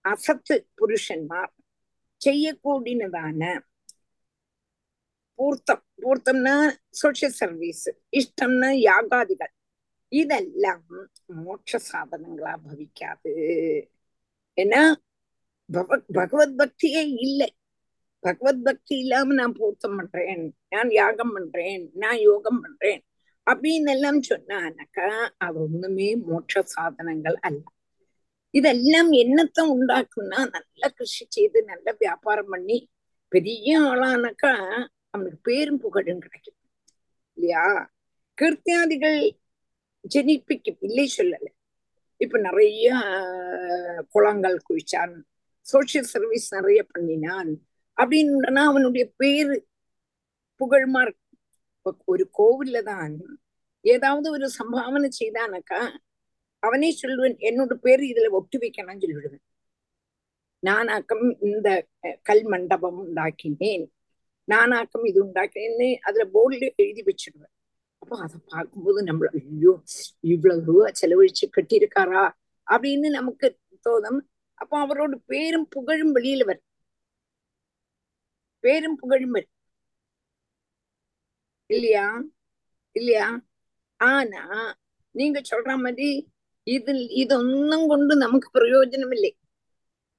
[0.00, 1.52] அசத்து புருஷன்மார்
[2.24, 3.60] செய்யக்கூடியதான
[5.40, 5.82] பூர்த்தம்.
[6.02, 6.54] பூர்த்தம்னா
[7.00, 7.86] சோசியல் சர்வீஸ்
[8.20, 9.52] இஷ்டம்னா யாகாதிகள்.
[10.12, 10.84] இதெல்லாம்
[11.44, 13.32] மோட்ச சாதனங்களா பவிக்காது.
[14.58, 14.82] ஏன்னா
[16.18, 17.50] பகவத் பக்தியே இல்லை.
[18.24, 23.00] பகவத் பக்தி இல்லாம நான் பூர்த்தம் பண்றேன் நான் யாகம் பண்றேன் நான் யோகம் பண்றேன்
[23.46, 25.06] அப்படின்னு எல்லாம் சொன்னானாக்கா
[25.44, 27.62] அது ஒண்ணுமே மோட்ச சாதனங்கள் அல்ல.
[28.54, 32.78] இதெல்லாம் என்னத்தை உண்டாக்கும்னா நல்ல கிருஷி செய்து நல்ல வியாபாரம் பண்ணி
[33.32, 34.52] பெரிய ஆளானாக்கா
[35.10, 36.58] அவனுக்கு பேரும் புகழும் கிடைக்கும்.
[37.34, 37.92] இல்லையா?
[38.40, 39.20] கீர்த்தியாதிகள்
[40.14, 41.46] ஜெனிப்பிக்கும் இல்லை சொல்லல.
[42.16, 42.86] இப்ப நிறைய
[44.08, 45.14] குளங்கள் குளிச்சான்
[45.72, 47.50] சோசியல் சர்வீஸ் நிறைய பண்ணினான்
[47.96, 49.66] அப்படின்னா அவனுடைய பேரு
[50.60, 53.14] புகழ்மா இருக்கும் ஒரு கோவில்ல தான்
[53.84, 55.80] ஏதாவது ஒரு சம்பாவனை செய்தானாக்கா
[56.58, 59.46] அவனே சொல்லுவேன் என்னோட பேரு இதுல ஒட்டி வைக்கணும்னு சொல்லிவிடுவேன்.
[60.66, 61.68] நானாக்கம் இந்த
[62.22, 63.84] கல் மண்டபம் உண்டாக்கினேன்.
[64.52, 67.52] நானாக்கம் இது உண்டாக்குறேன்னு அதுல போர்டில் எழுதி வச்சிடுவேன்.
[68.02, 69.72] அப்போ அதை பார்க்கும்போது நம்மள ஐயோ
[70.20, 72.22] இவ்வளவு ரூபா செலவழிச்சு கட்டியிருக்காரா?
[72.66, 73.46] அப்படின்னு நமக்கு
[73.80, 74.20] தோதம்
[74.58, 76.66] அப்போ அவரோட பேரும் புகழும் வெளியில வரும்.
[78.64, 79.52] பேரும் புகழும் வரும்.
[81.70, 82.06] இல்லையா?
[82.96, 83.26] இல்லையா?
[84.00, 84.42] ஆனா
[85.14, 86.08] நீங்க சொல்ற மாதிரி
[86.66, 89.32] இது இதொன்னும் கொண்டு நமக்கு பிரயோஜனம் இல்லை.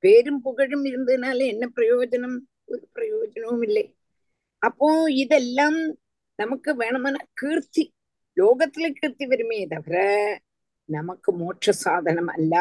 [0.03, 2.37] பேரும் புகழும் இருந்ததுனால என்ன பிரயோஜனம்?
[2.65, 3.85] ஒரு பிரயோஜனமும் இல்லை.
[4.61, 5.97] அப்போ இதெல்லாம்
[6.35, 7.93] நமக்கு வேணுமான கீர்த்தி
[8.37, 9.95] லோகத்துல கீர்த்தி வருமே தவிர
[10.85, 12.55] நமக்கு மோட்ச சாதனம் அல்ல.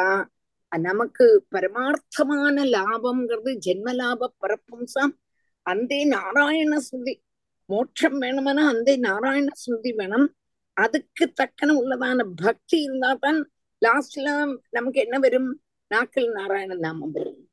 [0.73, 5.19] நமக்கு பரமார்த்தமான லாபம்ங்கிறது ஜென்மலாப பரப்பும்சம்
[5.63, 7.15] அந்த நாராயண ஸ்ருதி
[7.67, 10.35] மோட்சம் வேணும்னா அந்த நாராயண ஸ்ருதி வேணும்.
[10.73, 13.41] அதுக்கு தக்கன உள்ளதான பக்தி இருந்தா தான்
[13.83, 14.29] லாஸ்ட்ல
[14.71, 15.51] நமக்கு என்ன வரும்?
[15.89, 17.50] நாக்கில் நாராயண நாமம் வரும்.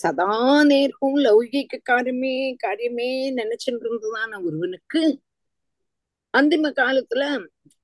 [0.00, 0.26] சதா
[0.70, 2.34] நேரம் லௌகிக காரியமே
[2.64, 3.08] காரியமே
[3.38, 5.02] நினைச்சுட்டு இருந்ததான ஒருவனுக்கு.
[6.34, 7.22] அந்திம காலத்துல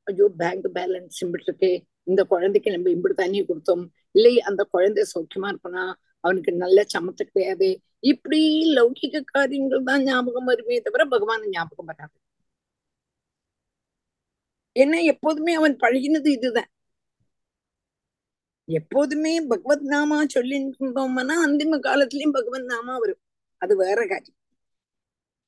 [0.06, 1.72] ஐயோ பேங்க் பேலன்ஸ் இம்பிட்டு இருக்கே
[2.10, 3.84] இந்த குழந்தைக்கு நம்ம இம்பிட்டு தண்ணி கொடுத்தோம்
[4.16, 5.84] இல்லை அந்த குழந்தை சௌக்கியமா இருப்பனா
[6.24, 7.68] அவனுக்கு நல்ல சமத்து கிடையாது
[8.12, 8.40] இப்படி
[8.78, 12.16] லௌகிக காரியங்கள் தான் ஞாபகம் வருமே தவிர பகவான் ஞாபகம் வராது.
[14.76, 16.70] ஏன்னா எப்போதுமே அவன் பழகினது இதுதான்.
[18.68, 23.20] எப்போதுமே பகவத் நாமா சொல்லிட்டு இருந்தோம்னா அந்திம காலத்திலயும் பகவத் நாமா வரும்.
[23.62, 24.38] அது வேற காரியம்.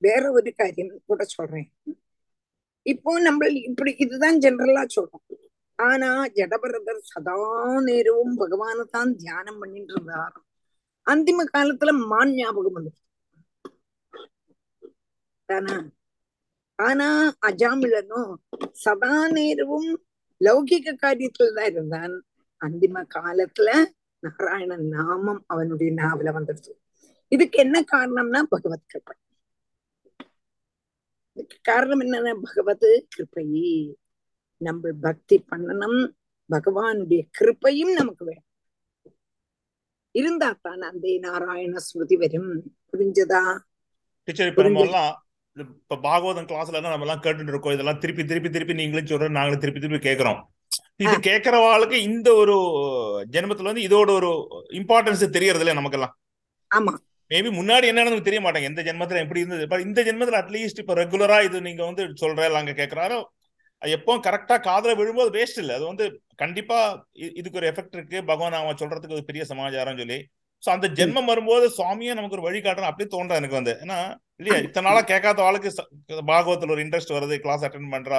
[0.03, 1.69] வேற ஒரு காரியம் கூட சொல்றேன்.
[2.87, 5.25] இப்போ நம்ம இப்படி இதுதான் ஜெனரலா சொல்றோம்.
[5.79, 7.37] ஆனா ஜடபரதர் சதா
[7.81, 10.37] நேரமும் பகவானை தான் தியானம் பண்ணிட்டு இருந்தார்
[11.07, 12.93] அந்திம காலத்துல மான் ஞாபகம் வந்து
[15.49, 15.75] தானா?
[16.79, 17.09] ஆனா
[17.47, 18.31] அஜாமிழனும்
[18.85, 19.91] சதா நேரமும்
[20.41, 22.15] லௌகிக காரியத்துல தான் இருந்தான்.
[22.61, 23.85] அந்திம காலத்துல
[24.19, 26.73] நாராயணன் நாமம் அவனுடைய நாவல வந்துடுது.
[27.29, 29.17] இதுக்கு என்ன காரணம்னா பகவத் கிருப்பை
[31.33, 33.47] இதுக்கு காரணம் என்னன்னா பகவத் கிருப்பை
[34.57, 36.13] நம்ம பக்தி பண்ணணும்
[36.51, 38.45] பகவானுடைய கிருப்பையும் நமக்கு வேணும்.
[40.11, 42.77] இருந்தா தான் அந்த நாராயண ஸ்மிருதி வரும்.
[42.93, 43.59] புரிஞ்சதா?
[44.25, 44.81] டீச்சர் இப்ப நம்ம.
[44.81, 47.73] எல்லாம் இப்ப பாகவதம் கிளாஸ்ல நம்ம எல்லாம் கேட்டுட்டு இருக்கோம்.
[47.73, 50.41] இதெல்லாம் திருப்பி திருப்பி திருப்பி நீங்களும் சொல்ற நாங்களும் திருப்பி திருப்பி கேக்குறோம்.
[51.01, 52.55] இது கேட்கறவாளுக்கு இந்த ஒரு
[53.31, 54.31] ஜென்மத்துல வந்து இதோட ஒரு
[54.71, 56.15] இம்பார்ட்டன்ஸ் தெரியறது இல்ல நமக்கெல்லாம்.
[56.71, 56.93] ஆமா.
[57.31, 59.69] மேபி முன்னாடி என்ன தெரிய மாட்டாங்க எந்த ஜென்மத்துல எப்படி இருந்தது?
[59.69, 63.19] பட் இந்த ஜென்மத்துல அட்லீஸ்ட் இப்ப ரெகுலரா இது நீங்க வந்து சொல்ற அங்க கேக்குறாரோ?
[63.79, 65.75] அது எப்பவும் கரெக்டா காதுல விழும்போது வேஸ்ட் இல்ல.
[65.75, 66.05] அது வந்து
[66.37, 66.79] கண்டிப்பா
[67.13, 68.25] இதுக்கு ஒரு எஃபெக்ட் இருக்கு.
[68.25, 70.19] பகவான் அவன் சொல்றதுக்கு ஒரு பெரிய சமாச்சாரம் சொல்லி.
[70.63, 73.73] சோ அந்த ஜென்மம் வரும்போது சுவாமியே நமக்கு ஒரு வழி காட்டணும் அப்படி தோன்ற எனக்கு வந்து.
[73.83, 73.99] ஏன்னா
[74.37, 74.57] இல்லையா?
[74.59, 75.71] இத்தனை நாளா கேட்காத ஆளுக்கு
[76.29, 77.35] பாகவத்துல ஒரு இன்ட்ரெஸ்ட் வருது.
[77.37, 78.19] கிளாஸ் அட்டன் பண்றா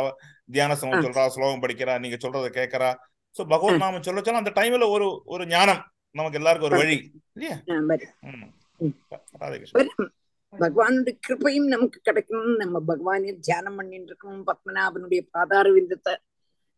[0.50, 1.04] தியான சமம்.
[1.06, 2.89] சொல்றா ஸ்லோகம் படிக்கிறா நீங்க சொல்றதை கேட்கறா.
[3.36, 5.82] சோ பகவத் நாம சொல்ல சொல்ல அந்த டைம்ல ஒரு ஒரு ஞானம்
[6.15, 6.97] நமக்கு எல்லாருக்கும் ஒரு வழி.
[7.36, 7.56] இல்லையா?
[7.67, 8.47] ஆஹ் வரும் ம்.
[8.82, 8.95] ம்.
[9.41, 10.13] ராதே கிருஷ்ணன் வரும்
[10.54, 16.13] பகவானுடைய கிருப்பையும் நமக்கு கிடைக்கணும் நம்ம பகவானை தியானம் பண்ணிட்டு இருக்கணும் பத்மநாபனுடைய பாதார விந்தத்தை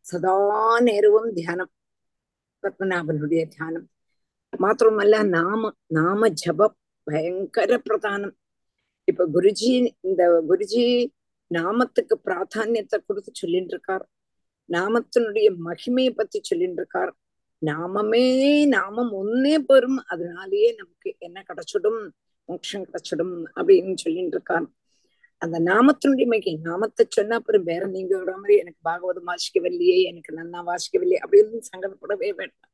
[0.05, 0.33] சதா
[0.79, 1.71] நேரமும் தியானம்.
[2.63, 3.87] பத்மநாபனுடைய தியானம்.
[4.52, 6.72] മാത്രമല്ല നാമ നാമ ജപം
[7.06, 8.32] ഭയങ്കര പ്രധാനം
[9.08, 10.84] இப்ப குருஜி இந்த குருஜி
[11.50, 14.04] நாமத்துக்கு பிராதானியத்தை கொடுத்து சொல்லிட்டு இருக்கார்
[14.68, 17.12] நாமத்தினுடைய மகிமையை பத்தி சொல்லிட்டு இருக்கார்
[17.62, 18.24] நாமமே
[18.68, 22.00] நாமம் ஒன்னே பெறும் அதனாலேயே நமக்கு என்ன கிடைச்சிடும்
[22.48, 24.66] மோட்சம் கிடைச்சிடும் அப்படின்னு சொல்லிட்டு இருக்கார்
[25.42, 30.60] அந்த நாமத்தினுடைய மகிமை நாமத்தை சொன்னா அப்புறம் வேற நீங்க விட மாதிரி எனக்கு பாகவதம் வாசிக்கவில்லையே எனக்கு நன்னா
[30.68, 32.67] வாசிக்கவில்லையே அப்படின்னு சங்கடப்படவே வேண்டாம்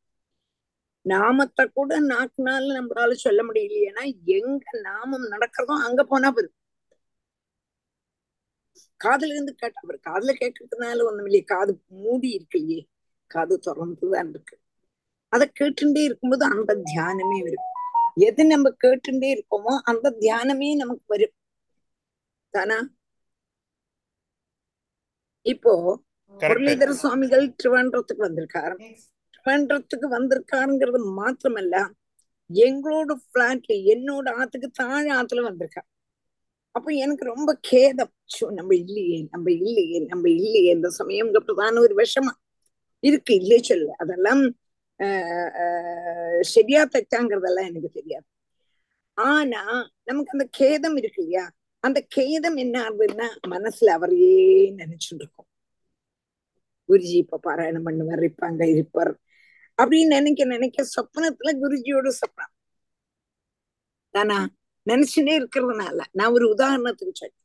[1.05, 4.03] நாமத்தை கூட நாக்குனால நம்மளால சொல்ல முடியலையேன்னா
[4.37, 6.55] எங்க நாமம் நடக்கிறதோ அங்க போனா போதும்.
[9.01, 12.83] காதுல இருந்து கேட்டா அவர் காதுல கேட்கறதுனால ஒண்ணும் இல்லையே காது மூடி இருக்கு இல்லையே
[13.31, 14.55] காது திறந்துதான் இருக்கு.
[15.33, 17.65] அதை கேட்டுட்டே இருக்கும்போது அந்த தியானமே வரும்.
[18.17, 21.33] எது நம்ம கேட்டுட்டே இருக்கோமோ அந்த தியானமே நமக்கு வரும்.
[22.53, 22.77] தானா?
[25.45, 25.73] இப்போ
[26.35, 28.75] முரளிதர சுவாமிகள் திருவாண்டத்துக்கு வந்திருக்காரு
[29.45, 31.75] பண்றதுக்கு வந்திருக்காருங்கிறது மாத்திரமல்ல.
[32.49, 35.83] எங்களோட பிளாட்ல என்னோட ஆத்துக்கு தாழ ஆத்துல வந்திருக்கா.
[36.75, 38.13] அப்ப எனக்கு ரொம்ப கேதம்.
[38.51, 40.71] நம்ம இல்லையே நம்ம இல்லையே நம்ம இல்லையே.
[40.71, 42.33] இந்த சமயம் பிரதான ஒரு விஷமா
[43.03, 43.35] இருக்கு.
[43.35, 43.95] இல்லையே சொல்ல.
[43.97, 44.43] அதெல்லாம்
[44.99, 48.25] ஆஹ் ஆஹ் சரியா தச்சாங்கிறதெல்லாம் எனக்கு தெரியாது.
[49.17, 49.63] ஆனா
[50.03, 51.45] நமக்கு அந்த கேதம் இருக்கு இல்லையா?
[51.83, 54.37] அந்த கேதம் என்ன ஆகுதுன்னா மனசுல அவரையே
[54.77, 55.45] நினைச்சுட்டு இருக்கும்.
[56.89, 59.13] குருஜி இப்ப பாராயணம் பண்ணுவார் இருப்பாங்க இருப்பார்.
[59.79, 62.53] அப்படின்னு நினைக்க நினைக்க சொப்னத்துல குருஜியோட சொப்னம்
[64.13, 64.37] தானா
[64.87, 67.41] நினைச்சுட்டே இருக்கிறதுனால நான் ஒரு உதாரணத்துக்கு சொல்றேன்.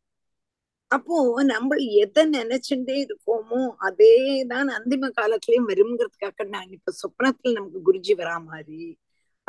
[0.91, 4.15] அப்போ நம்ம எதை நினைச்சுட்டே இருக்கோமோ அதே
[4.47, 8.81] தான் அந்திம காலத்திலயும் வருங்கிறதுக்காக நான் இப்ப சொப்னத்துல நமக்கு குருஜி வரா மாதிரி.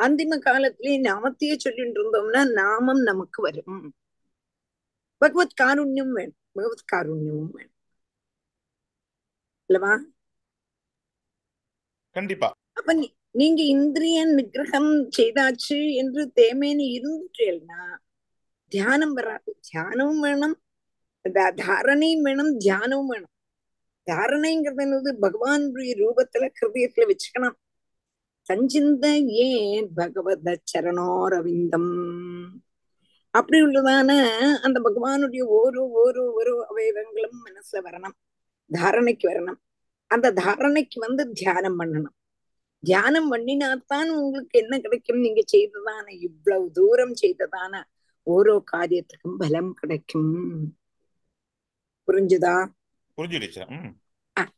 [0.00, 3.82] அந்திம காலத்திலயும் நாமத்தையே சொல்லிட்டு இருந்தோம்னா நாமம் நமக்கு வரும்.
[5.22, 6.38] பகவத் காருண்யம் வேணும்.
[6.52, 7.76] பகவத் காருண்யமும் வேணும்.
[9.70, 9.92] அல்லவா
[12.16, 12.50] கண்டிப்பா.
[12.72, 17.96] அப்ப நீ- நீங்க இந்திரியன் நிகிரகம் செய்தாச்சு என்று தேமேனி இருந்துட்டேன்னா
[18.68, 20.60] தியானம் வராது தியானமும் வேணும்
[21.32, 23.30] தாரணையும் வேணும் தியானமும் வேணும்.
[24.10, 25.16] தாரணைங்கிறது என்னது?
[25.20, 27.54] பகவானுடைய ரூபத்துல ஹிருதயத்துல வச்சுக்கணும்.
[28.52, 32.46] சஞ்சிந்த ஏன் பகவத சரணோரவிந்தம்?
[33.30, 38.40] அப்படி உள்ளதான அந்த பகவானுடைய ஓரோ ஒரு ஒரு அவயவங்களும் மனசுல வரணும்.
[38.72, 39.56] தாரணைக்கு வரணும்.
[40.06, 42.21] அந்த தாரணைக்கு வந்து தியானம் பண்ணணும்.
[42.82, 45.20] தியானம் பண்ணினாத்தான் உங்களுக்கு என்ன கிடைக்கும்?
[45.20, 47.82] நீங்க செய்ததான இவ்வளவு தூரம் செய்ததான
[48.26, 50.32] ஓரோ காரியத்துக்கும் பலம் கிடைக்கும்.
[52.08, 52.56] புரிஞ்சுதா?
[53.18, 53.62] புரிஞ்சிடுச்சு.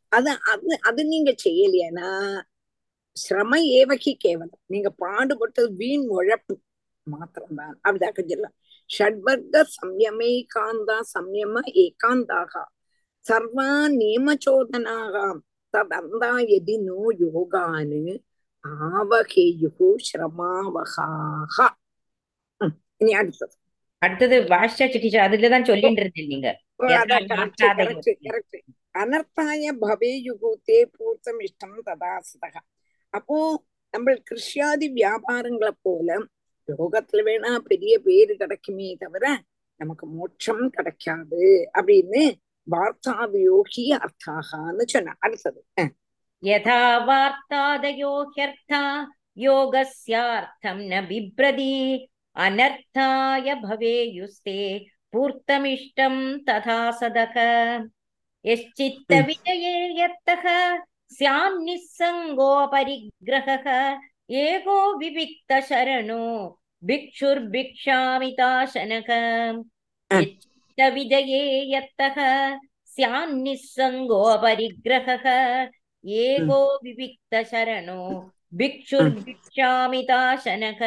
[0.09, 2.09] அது அது அது நீங்க செய்யலையானா
[3.17, 4.61] சிரம ஏவகி கேவலம்.
[4.65, 6.53] நீங்க பாடுபட்டது வீண் உழைப்பு
[7.07, 7.75] மாத்திரம்தான்.
[7.81, 8.55] அப்படிதாக சொல்லலாம்
[8.89, 12.53] ஷட்வர்க்க சம்யமே காந்தா சம்யம ஏகாந்தாக.
[13.25, 13.69] சர்வா
[14.01, 15.41] நியமச்சோதனாகாம்
[15.85, 18.01] ததந்தா எதி நோ யோகானு
[18.89, 21.57] ஆவகேயுகு சிரமாவகாக
[22.61, 23.55] ம், இனி அடுத்தது
[24.01, 26.49] அடுத்தது பாஷ்யா டீச்சர் அதுலதான் சொல்லிட்டு இருந்தீங்க நீங்க
[28.95, 32.55] அனர்த்தாய பவேயுகு தே பூர்த்தம் இஷ்டம் ததாசிதக
[33.13, 33.37] அப்போ
[33.93, 36.09] நம்ம கிருஷ்யாதி வியாபாரங்களை போல
[36.67, 39.25] யோகத்துல வேணா பெரிய பேரு கிடைக்குமே தவிர
[39.79, 41.43] நமக்கு மோட்சம் கிடைக்காது
[41.75, 42.23] அப்படின்னு
[42.67, 45.91] വാർത്താവയോഹി അർത്ഥാഹ എന്ന് ചൊന്ന न
[46.43, 48.73] യഥാ വാർത്താദയോ ഹ്യർത്ഥ
[49.45, 51.75] യോഗസ്യാർത്ഥം ന ബിഭ്രതി
[52.35, 54.61] അനർത്ഥായ ഭവേയുസ്തേ
[55.13, 56.15] പൂർത്തമിഷ്ടം
[56.47, 57.37] തഥാ സദക
[58.45, 60.45] യശ്ചിത്ത വിജയേ യത്തഹ
[61.11, 63.67] സ്യാം നിസ്സംഗോ പരിഗ്രഹ
[64.41, 65.59] ഏകോ വിവിക്ത
[70.77, 71.41] चित्तविजये
[71.73, 72.17] यत्तः
[72.93, 75.25] स्यान्निस्सङ्गोऽपरिग्रहः
[76.21, 77.99] एको विविक्तशरणो
[78.59, 80.81] भिक्षुर्भिक्षामिताशनः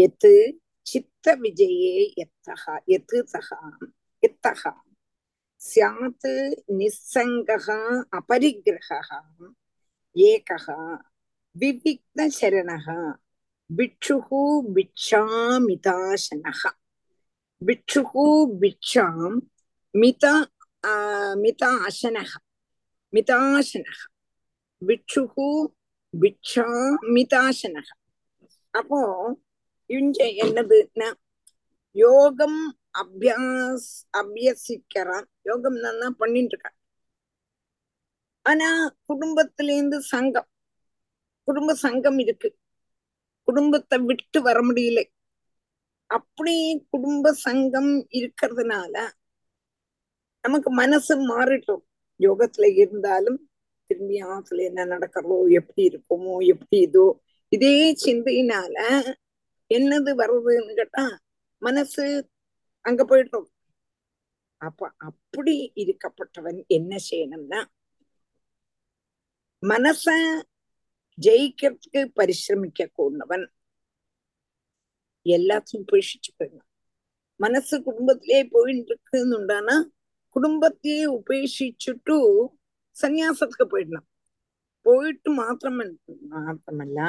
[0.00, 0.26] यत्
[0.90, 3.50] चित्तविजये यत्तः यत् सः
[4.24, 4.62] यत्तः
[5.70, 6.26] स्यात्
[6.80, 7.68] निस्सङ्गः
[8.18, 9.10] अपरिग्रहः
[10.16, 10.66] एकः
[11.62, 12.88] विविघ्नशरणः
[13.70, 14.40] பிட்சுகு
[14.74, 15.32] பிக்ஷுः
[17.62, 18.24] பிட்சுகு
[18.60, 19.36] பிட்சாம் பிக்ஷாம்
[19.94, 20.24] மித
[21.42, 22.32] மிதாசனக மிதாசனः
[23.12, 24.00] மிதாசனः
[24.82, 25.34] பிக்ஷுः
[26.14, 27.88] பிக்ஷாமிதாசனः
[28.74, 28.98] அப்போ
[29.90, 31.08] இங்க என்னதுன்னா
[31.96, 32.60] யோகம்
[33.02, 33.88] அபியாஸ்
[34.20, 36.76] அபியசிக்கிறான் யோகம் நல்லா பண்ணிட்டு இருக்கான்
[38.46, 38.68] ஆனா
[39.08, 40.48] குடும்பத்திலேருந்து சங்கம்.
[41.48, 42.48] குடும்ப சங்கம் இருக்கு.
[43.48, 45.00] குடும்பத்தை விட்டு வர முடியல.
[46.10, 46.54] அப்படி
[46.90, 48.94] குடும்ப சங்கம் இருக்கிறதுனால
[50.44, 51.82] நமக்கு மனசு மாறிட்டோம்
[52.20, 53.38] யோகத்துல இருந்தாலும்
[53.90, 57.06] திரும்பி ஆத்துல என்ன நடக்கிறதோ எப்படி இருக்குமோ எப்படி இதோ
[57.52, 58.76] இதே சிந்தையினால
[59.70, 61.04] என்னது வர்றதுன்னு கேட்டா
[61.62, 62.04] மனசு
[62.84, 63.48] அங்க போயிட்டோம்
[64.60, 67.60] அப்ப அப்படி இருக்கப்பட்டவன் என்ன செய்யணும்னா
[69.62, 70.04] மனச
[71.20, 73.46] ஜெயிக்கிறதுக்கு பரிசிரமிக்க கூடவன்
[75.26, 76.68] எல்லாத்தையும் உபேஷிச்சு போயிடணும்
[77.40, 79.76] மனசு குடும்பத்திலே போயிட்டு இருக்குன்னுண்டானா
[80.36, 82.16] குடும்பத்தையே உபேஷிச்சுட்டு
[82.96, 84.06] சந்நியாசத்துக்கு போயிடலாம்
[84.86, 85.78] போயிட்டு மாத்திரம்
[86.32, 87.00] மாத்திரமல்ல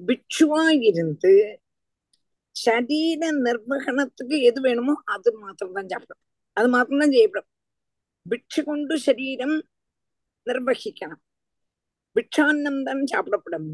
[0.00, 1.34] பிட்சுவா இருந்து
[2.56, 6.22] சரீர நிர்வகணத்துக்கு எது வேணுமோ அது மாத்திரம் தான் சாப்பிடும்
[6.56, 7.50] அது மாத்திரம் தான் செய்யப்படும்
[8.26, 9.56] பிட்சு கொண்டு சரீரம்
[10.46, 11.22] நிர்வகிக்கணும்
[12.16, 13.70] பிட்சான்னம் தான் சாப்பிடப்படும்.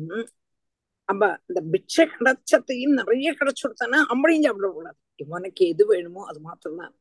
[1.08, 4.98] அப்ப இந்த பிட்ச கிடைச்சத்தையும் நிறைய கிடைச்சுடுத்தானா அம்பளையும் சாப்பிடக்கூடாது.
[5.24, 6.94] இவனுக்கு எது வேணுமோ அது மாத்திரம்தான்.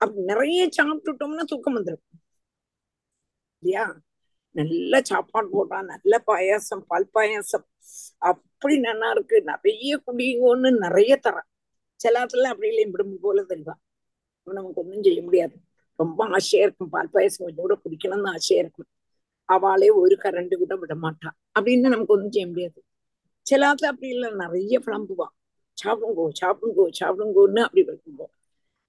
[0.00, 2.04] அப்ப நிறைய சாப்பிட்டுட்டோம்னா தூக்கம் வந்துடும்
[3.62, 3.84] இல்லையா?
[4.56, 7.64] நல்ல சாப்பாடு போட்டா நல்ல பாயாசம் பால் பாயாசம்.
[8.30, 9.36] அப்படி நல்லா இருக்கு.
[9.52, 11.48] நிறைய குடிங்கன்னு நிறைய தரான்.
[12.00, 13.80] சிலாத்துல அப்படி இல்லை விடும்பு போல தெரிவான்.
[14.46, 15.56] நமக்கு ஒன்றும் செய்ய முடியாது.
[15.98, 16.92] ரொம்ப ஆசையா இருக்கும்.
[16.94, 18.88] பால் பாயாசம் கொஞ்சம் கூட குடிக்கணும்னு ஆசையா இருக்கும்.
[19.48, 22.78] அவளே ஒரு கரண்டு கூட விட மாட்டான் அப்படின்னு நமக்கு ஒன்றும் செய்ய முடியாது.
[23.46, 25.34] சிலாத்துல அப்படி இல்லை நிறைய புலம்புவான்
[25.78, 28.26] சாப்பிடுங்கோ சாப்பிடுங்கோ சாப்பிடுங்கோன்னு அப்படி வைக்கும்போ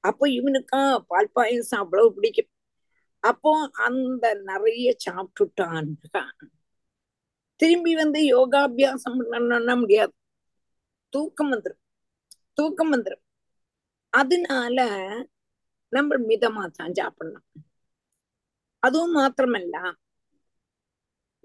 [0.04, 0.80] அப்போ இவனுக்கா
[1.12, 2.50] பால் பாயசம் அவ்வளவு பிடிக்கும்.
[3.24, 3.52] அப்போ
[3.88, 5.90] அந்த நிறைய சாப்பிட்டுட்டான்.
[7.60, 10.14] திரும்பி வந்து யோகாபியாசம் பண்ண முடியாது.
[11.14, 11.82] தூக்கம் வந்துடும்
[12.60, 13.24] தூக்கம் வந்துடும்
[14.14, 14.78] அதனால
[15.94, 17.48] நம்ம மிதமா தான் சாப்பிடணும்.
[18.84, 19.78] அதுவும் மாத்திரமல்ல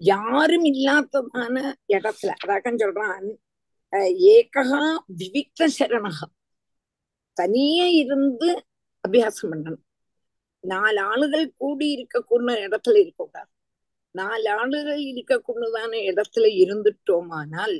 [0.01, 1.55] யாரும் இல்லாததான
[1.87, 3.27] இடத்துல அதான் சொல்றான்
[4.35, 4.65] ஏகா
[5.19, 6.27] விவிக்த சரணகா
[7.37, 8.49] தனியே இருந்து
[9.07, 9.83] அபியாசம் பண்ணணும்.
[10.59, 13.49] நாலு ஆளுகள் கூடி இருக்கக்கூடிய இடத்துல இருக்கக்கூடாது.
[14.11, 17.75] நாலு ஆளுகள் இருக்கக்கூடியதான இடத்துல இருந்துட்டோமானால்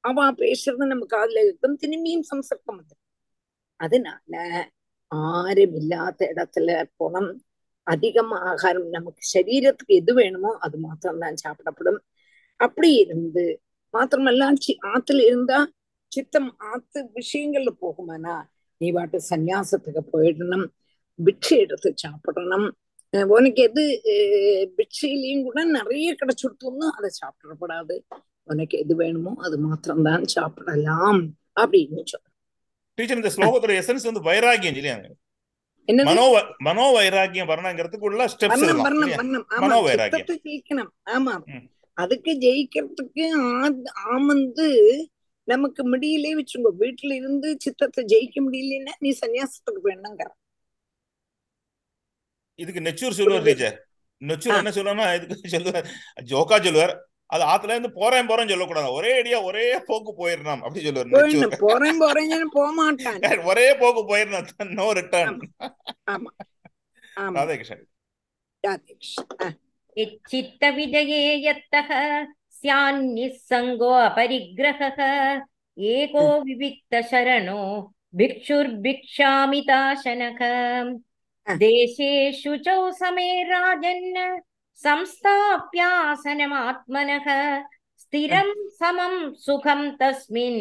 [0.00, 3.02] அவ பேசுறது நம்ம காதுல இருக்கும் திரும்பியும் சம்சர்க்கம் வந்துடும்.
[3.76, 4.34] அதனால
[5.08, 7.32] ஆரும் இல்லாத இடத்துல போனோம்.
[7.86, 12.00] அதிகமா ஆகாரம் நமக்கு சரீரத்துக்கு எது வேணுமோ அது மாத்திரம் தான் சாப்பிடப்படும்.
[12.60, 13.44] அப்படி இருந்து
[13.94, 14.48] மாத்திரமல்ல
[14.92, 15.58] ஆத்துல இருந்தா
[16.12, 18.36] சித்தம் ஆத்து விஷயங்கள்ல போகுமானா
[18.80, 20.66] நீ பாட்டு சந்நியாசத்துக்கு போயிடணும்
[21.18, 22.68] பிட்சை எடுத்து சாப்பிடணும்.
[23.36, 23.82] உனக்கு எது
[24.76, 27.96] பிட்சையிலையும் கூட நிறைய கிடைச்சுடுத்தோம்னா அதை சாப்பிடப்படாது
[28.48, 31.20] உனக்கு எது வேணுமோ அது மாத்திரம்தான் சாப்பிடலாம்
[31.62, 32.34] அப்படின்னு சொல்றேன்.
[32.98, 34.96] டீச்சர் இந்த ஸ்லோகத்தோட எசன்ஸ் வந்து வைராகியம் இல்லையா?
[35.88, 36.24] மனோ
[36.66, 38.62] மனோ வைராகியம் வரணுங்கிறதுக்குள்ள ஸ்டெப்ஸ்
[39.62, 39.78] மனோ
[40.46, 40.90] ஜெயிக்கணும்.
[41.16, 41.34] ஆமா.
[41.96, 43.24] அதுக்கு ஜெயிக்கிறதுக்கு
[44.14, 44.68] ஆமந்து
[45.48, 46.70] நமக்கு முடியலே வச்சுங்க.
[46.82, 50.28] வீட்டுல இருந்து சித்தத்தை ஜெயிக்க முடியலன்னா நீ சன்னியாசத்துக்கு வேணுங்கிற
[52.58, 53.76] இதுக்கு நெச்சூர் சொல்லுவார் டீச்சர்
[54.22, 54.58] நெச்சூர்.
[54.60, 55.86] என்ன சொல்லுவாருன்னா இதுக்கு சொல்லுவார்.
[56.30, 56.94] ஜோக்கா சொல்லுவார்.
[57.32, 58.92] அது ஆத்துல இருந்து போறேன் போறேன்னு சொல்லக்கூடாது.
[58.92, 64.48] ஒரே அடியா ஒரே போக்கு போயிடணும் அப்படின்னு சொல்லுவாரு போறேன் போறேன்னு போக மாட்டேன் ஒரே போக்கு போயிடணும்.
[64.78, 65.38] No return
[67.36, 67.86] Radhe Krishnan.
[69.96, 71.90] இச்சித்த விஜயே யத்தக
[72.58, 75.00] ஸ்யான்னிசங்கோ அபரிக்கிரக
[75.76, 77.64] ஏகோ விவிக்த சரணோ
[78.14, 80.40] பிக்ஷுர்பிக்ஷாமிதாசனக
[81.46, 82.54] தேசேஷு
[83.00, 84.06] சமே ராஜன்
[84.84, 87.26] संस्थाप्यासनमात्मनः
[88.02, 89.14] स्थिरं समं
[89.44, 90.60] सुखं तस्मिन्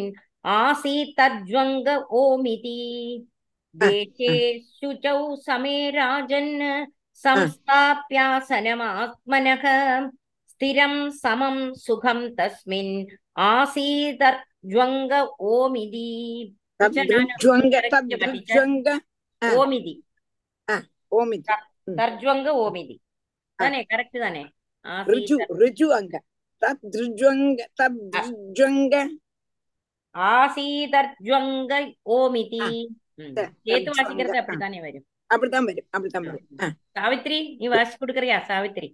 [0.52, 1.88] आसीत् तज्वङ्ग
[2.22, 2.80] ओमिति
[3.76, 6.86] देशे शुचौ समे राजन्
[7.24, 9.64] संस्थाप्यासनमात्मनः
[10.50, 12.94] स्थिरं समं सुखं तस्मिन्
[13.50, 15.14] आसीदर्ज्वङ्ग
[15.52, 16.10] ओमिति
[19.60, 19.94] ओमिति
[21.98, 23.01] तर्ज्वङ्ग ओमिति
[23.61, 24.43] தானே கரெக்ட் தானே
[25.09, 26.17] ரிஜு ரிஜு அங்க
[26.63, 28.95] தத்ருஜ்வங்க தத்ருஜ்வங்க
[30.15, 31.73] ஆசீதர்ஜ்வங்க
[32.15, 32.61] ஓமிதி
[33.19, 33.33] ம்.
[33.37, 33.99] த- சேர்த்து தர்ஜ்வங்க.
[33.99, 36.67] வாசிக்கிறது அப்படித்தானே வரும் அப்படித்தான் வரும் அப்படித்தான் வரும் ஆ,
[36.97, 38.89] சாவித்ரி நீ வாசி கொடுக்கறியா சாவித்ரி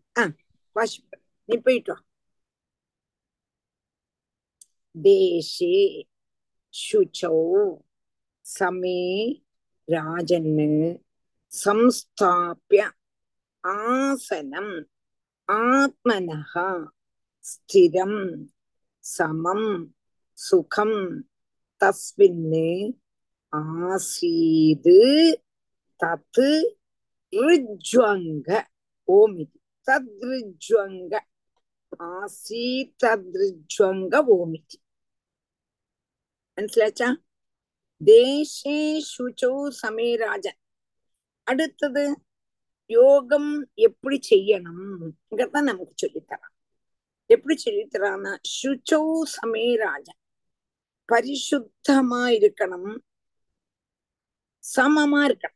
[0.77, 1.13] வாசிப்ப
[1.49, 1.99] நீ போயிட்டு வா
[4.95, 5.75] தேசே
[6.75, 7.37] शुचौ
[8.45, 8.99] समे
[9.89, 10.51] राजन्
[11.53, 12.81] संस्थाप्य
[13.68, 14.74] ஆசனம்
[15.50, 16.68] ஆத்மனகா
[17.46, 18.22] ஸ்திரம்
[19.04, 19.70] சமம்
[20.38, 21.00] சுகம்
[21.82, 22.68] தஸ்மின்னு
[23.54, 25.00] ஆசீது
[26.00, 26.50] தத்து
[27.34, 28.50] ரிஜ்வங்க
[29.08, 29.58] ஓம் இது
[29.88, 31.14] தத்ரிஜ்வங்க
[32.12, 32.66] ஆசீ
[33.04, 34.78] தத்ரிஜ்வங்க ஓம் இது
[36.58, 37.10] മനസ്സിലാച്ചാ
[38.02, 38.78] ദേശേ
[39.10, 40.56] ശുചോ സമയരാജൻ
[42.90, 43.52] யோகம்
[43.88, 46.54] எப்படி செய்யணும்ங்கிறத நமக்கு சொல்லித்தரான்
[47.30, 49.00] எப்படி சொல்லித்தரான்னா சுச்சோ
[49.34, 50.20] சமேராஜன்
[51.10, 52.94] பரிசுத்தமா இருக்கணும்
[54.64, 55.56] சமமா இருக்கணும்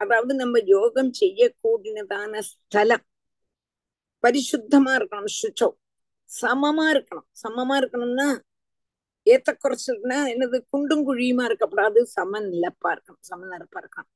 [0.00, 3.06] அதாவது நம்ம யோகம் செய்யக்கூடியதான ஸ்தலம்
[4.24, 5.68] பரிசுத்தமா இருக்கணும் சுச்சோ
[6.30, 8.28] சமமா இருக்கணும் சமமா இருக்கணும்னா
[9.26, 14.12] ஏத்த குறைச்சதுன்னா என்னது குண்டும் குழியுமா இருக்கப்படாது சமநிலப்பா இருக்கணும் சமநிலப்பா இருக்கணும்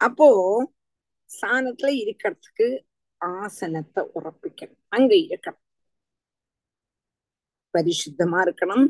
[0.00, 0.28] அப்போ
[1.30, 2.66] ஸ்தானத்துல இருக்கிறதுக்கு
[3.16, 4.82] ஆசனத்தை உறப்பிக்கணும்.
[4.88, 5.62] அங்க இருக்கணும்.
[7.74, 8.86] பரிசுத்தமா இருக்கணும்.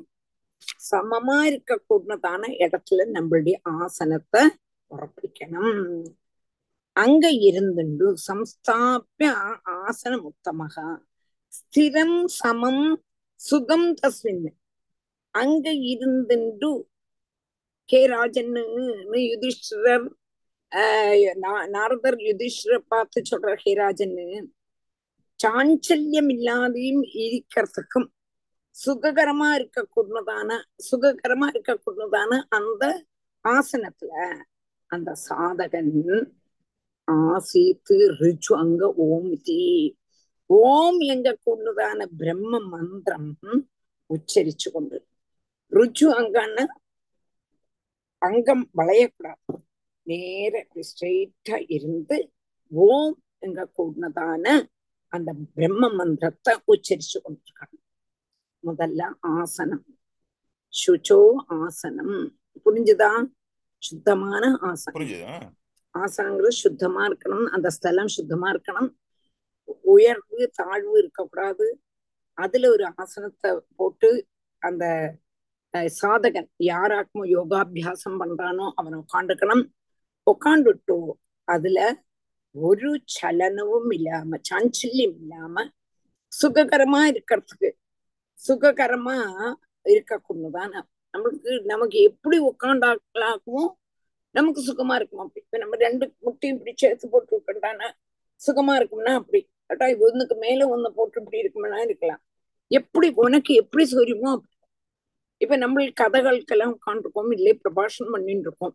[0.90, 4.42] சமமா இருக்கக்கூடதான இடத்துல நம்மளுடைய ஆசனத்தை
[4.90, 6.04] உறப்பிக்கணும்.
[6.96, 9.30] அங்க இருந்துண்டு சம்ஸ்தாபிய
[9.62, 10.76] ஆசனம் உத்தமக
[11.52, 12.84] ஸ்திரம் சமம்
[13.40, 14.44] சுகம் தஸ்மின்.
[15.30, 16.70] அங்க இருந்துண்டு
[17.88, 18.62] கே ராஜன்னு
[19.30, 20.04] யுதிஷ்டர்
[21.66, 23.72] நாரதர் யுதிஷ்டரை பார்த்து சொல்ற ஹே
[25.40, 28.08] சாஞ்சல்யம் இல்லாதையும் இருக்கிறதுக்கும்
[28.76, 30.50] சுககரமா இருக்கக்கூடதான
[30.90, 32.84] சுககரமா இருக்கக்கூடதான அந்த
[33.44, 34.12] ஆசனத்துல
[34.90, 35.92] அந்த சாதகன்
[37.08, 39.60] ஆசீத்து ரிஜு அங்க ஓமிதி
[40.50, 43.30] ஓம் எங்க கூடதான பிரம்ம மந்திரம்
[44.10, 44.98] உச்சரிச்சு கொண்டு
[45.72, 46.64] ருஜு அங்கன்னு
[48.22, 49.40] அங்கம் வளையக்கூடாது.
[50.04, 52.32] நேர ஸ்ட்ரெயிட்டா இருந்து
[52.68, 54.66] ஓம் எங்க கூடதான
[55.08, 57.76] அந்த பிரம்ம மந்திரத்தை உச்சரிச்சு கொண்டிருக்காங்க.
[58.66, 59.84] முதல்ல ஆசனம்.
[60.86, 62.36] சுச்சோ ஆசனம்.
[62.64, 63.26] புரிஞ்சுதா?
[63.78, 65.02] சுத்தமான ஆசனம்.
[65.02, 65.22] புரிஞ்சுது?
[65.22, 65.52] ஆ?
[65.94, 67.46] ஆசனங்கிறது சுத்தமா இருக்கணும்.
[67.46, 68.94] அந்த ஸ்தலம் சுத்தமா இருக்கணும்.
[69.80, 71.82] உயர்வு தாழ்வு இருக்கக்கூடாது.
[72.32, 74.26] அதுல ஒரு ஆசனத்தை போட்டு
[74.58, 75.14] அந்த
[75.72, 79.70] சாதகன் யாராக்கும் யோகாபியாசம் பண்றானோ அவன் உட்காந்துக்கணும்
[80.26, 80.98] உக்காண்டுட்டோ
[81.48, 81.78] அதுல
[82.54, 85.56] ஒரு சலனமும் இல்லாம சாஞ்சல்யம் இல்லாம
[86.32, 87.70] சுககரமா இருக்கிறதுக்கு
[88.40, 89.16] சுககரமா
[89.86, 90.72] இருக்கக்கூடதான
[91.14, 93.64] நம்மளுக்கு நமக்கு எப்படி உட்காண்டாக்குமோ
[94.34, 95.40] நமக்கு சுகமா இருக்குமா அப்படி?
[95.40, 97.90] இப்ப நம்ம ரெண்டு முட்டையும் இப்படி சேர்த்து போட்டு உட்காண்டான
[98.40, 99.40] சுகமா இருக்கும்னா அப்படி?
[99.70, 102.22] அட்டா ஒண்ணுக்கு மேல ஒண்ணு போட்டு இப்படி இருக்கும்னா இருக்கலாம்.
[102.70, 104.52] எப்படி உனக்கு எப்படி சௌரியமோ அப்படி.
[105.40, 108.74] இப்ப நம்ம கதைகளுக்கெல்லாம் உட்காந்துருக்கோம் இல்லையே பிரபாஷணம் பண்ணிட்டு இருக்கோம்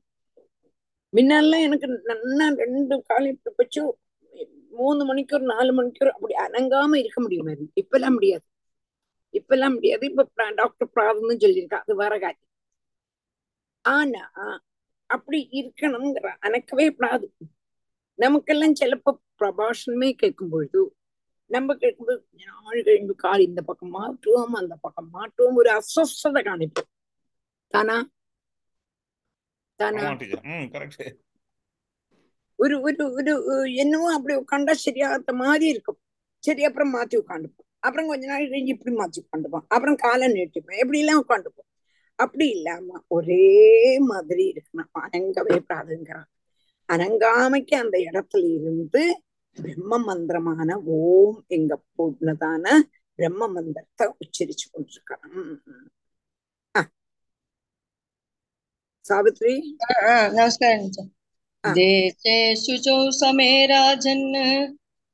[1.14, 3.82] முன்னெல்லாம் எனக்கு நன்னா ரெண்டு காலம் இப்படி வச்சு
[4.72, 8.46] மூணு மணிக்கூர் நாலு மணிக்கூர் அப்படி அணங்காம இருக்க முடியுமா இப்பெல்லாம் முடியாது.
[9.34, 10.04] இப்பெல்லாம் முடியாது.
[10.06, 11.80] இப்ப டாக்டர் பிராதுன்னு சொல்லியிருக்கா.
[11.80, 12.48] அது வேற காரியம்.
[13.86, 14.24] ஆனா
[15.10, 17.28] அப்படி இருக்கணுங்கிற அணக்கவே கூடாது
[18.20, 20.82] நமக்கெல்லாம் சிலப்போ பிரபாஷனமே கேட்கும் பொழுது
[21.50, 25.56] நம்ம கேட்கும்போது நாள் கழிந்து கால் இந்த பக்கம் மாற்றுவோம் அந்த பக்கம் மாற்றுவோம்.
[25.56, 26.90] ஒரு அஸ்வஸ்ததை காணிப்போம்
[27.74, 28.18] தானா தானா ஆமா டீச்சர்
[29.40, 29.69] ம் கரெக்ட்
[32.60, 36.00] ஒரு ஒரு ஒரு அஹ், என்னவோ அப்படி உட்காண்டா சரியாகாத மாதிரி இருக்கும்.
[36.44, 40.80] சரி அப்புறம் மாத்தி உட்காந்துப்போம் அப்புறம் கொஞ்ச நாள் கழிஞ்சு இப்படி மாத்தி உட்காந்துப்போம் அப்புறம் காலை நீட்டிப்போம்.
[40.82, 41.68] எப்படி எல்லாம் உட்காந்துப்போம்
[42.20, 43.44] அப்படி இல்லாம ஒரே
[44.10, 44.90] மாதிரி இருக்கணும்.
[45.04, 46.28] அனங்கவே கூடாதுங்கிறான்.
[46.90, 49.04] அனங்காமைக்கு அந்த இடத்துல இருந்து
[49.58, 52.66] பிரம்ம மந்திரமான ஓம் எங்க போனதான
[53.20, 55.48] பிரம்ம மந்திரத்தை உச்சரிச்சு கொண்டிருக்கணும்
[59.06, 59.78] सावित्री?
[59.84, 60.88] हाँ, हाँ, नमस्कारः
[61.64, 64.66] हाँ। शुचो शुचौ समे राजन्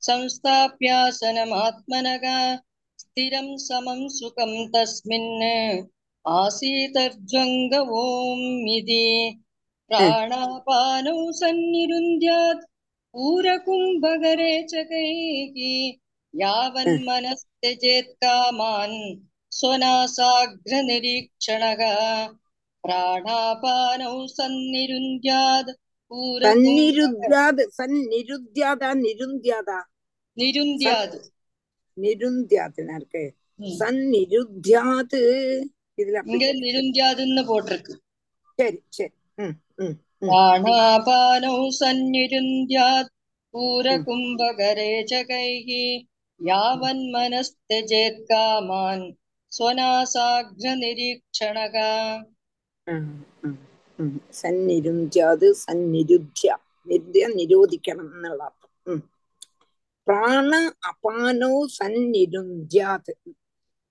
[0.03, 2.55] संस्थाप्यासनमात्मनः
[2.99, 5.85] स्थिरं समं सुखं तस्मिन्
[6.25, 7.73] आसीतर्ज्वङ्ग
[8.75, 9.39] इति
[9.89, 12.63] प्राणापानौ सन्निरुन्ध्यात्
[19.51, 21.81] स्वनासाग्रनिरीक्षणः
[22.85, 25.71] പ്രാണാപാനൗ സന്നിരുന്ധ്യാത്
[26.45, 27.33] സന്നിരുദ്ധ്യാത്
[30.27, 31.11] സന്നിരുദ്ധ്യാത
[38.59, 39.13] ശരി ശരി.
[54.39, 56.49] സന്നിരുഞ്ചാത് സന്നിരുധ്യ
[56.87, 58.71] നിര്ദ്യ നിരോധിക്കണം എന്നുള്ള അർത്ഥം.
[60.07, 60.51] പ്രാണ
[60.89, 63.13] അപാനോ സന്നിരുന്ധ്യാത്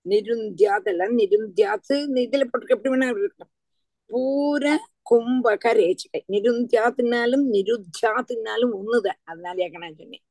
[0.05, 3.51] നിരുന്ധ്യാത് അല്ല നിരുന്ധ്യാത്ത് ഇതിൽ எப்படி வேணா இருக்கட்டும்
[4.09, 4.63] பூர
[5.09, 10.25] கும்பக ரேச்சிகை நிருந்தியாத்தினாலும் நிருத்தியாத்தினாலும் ஒண்ணுதான் அதனால ஏக்கணும் சொன்னேன்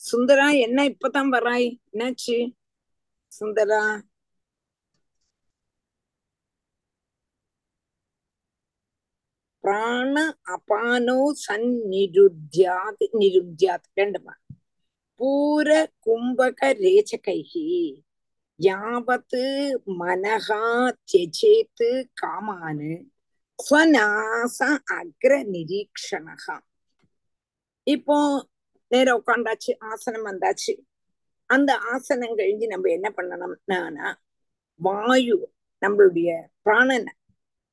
[0.00, 2.36] சுந்தரா என்ன இப்பதான் வராய் என்னாச்சு
[3.32, 3.82] சுந்தரா
[9.68, 10.18] பிராண
[10.52, 14.34] அபானோ சந்நிருத்தியாத் நிருத்தியாத் ரெண்டுமா
[15.20, 15.68] பூர
[16.06, 17.64] கும்பக ரேச்சகைகி
[18.60, 19.42] யாவத்து
[19.98, 20.62] மனகா
[21.10, 21.90] தியஜேத்து
[22.20, 22.92] காமானு
[23.58, 24.58] ஸ்வநாச
[24.96, 26.56] அக்ர நிரீக்ஷணகா
[27.86, 28.18] இப்போ
[28.90, 30.74] நேரம் உட்காண்டாச்சு ஆசனம் வந்தாச்சு
[31.50, 34.10] அந்த ஆசனம் கழிஞ்சு நம்ம என்ன பண்ணணும்னா
[34.80, 35.38] வாயு
[35.82, 37.12] நம்மளுடைய பிராணனை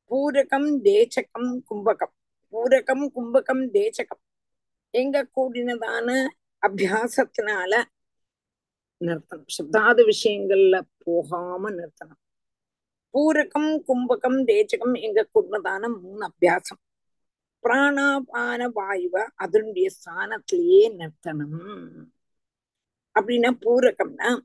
[0.10, 2.14] பூரகம் தேச்சகம் கும்பகம்.
[2.52, 4.24] பூரகம் கும்பகம் தேச்சகம்
[4.90, 6.28] எங்க கூடினதான
[6.68, 7.84] அபியாசத்தினால
[9.00, 9.46] நிறுத்தணும்.
[9.58, 12.22] சப்தாத விஷயங்கள்ல போகாம நிறுத்தணும்.
[13.14, 16.82] பூரகம் கும்பகம் தேச்சகம் எங்க கூடினதான மூணு அபியாசம்.
[17.64, 22.06] பிராணாபான வாயுவை அதனுடைய ஸ்தானத்திலேயே நிறுத்தணும்.
[23.20, 24.40] அப்படின்னா பூரகம்னா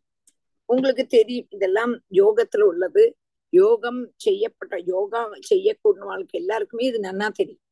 [0.64, 3.16] உங்களுக்கு தெரியும் இதெல்லாம் யோகத்துல உள்ளது.
[3.52, 7.64] யோகம் செய்யப்பட்ட யோகா செய்யக்கூடியவாளுக்கு எல்லாருக்குமே இது நன்னா தெரியும்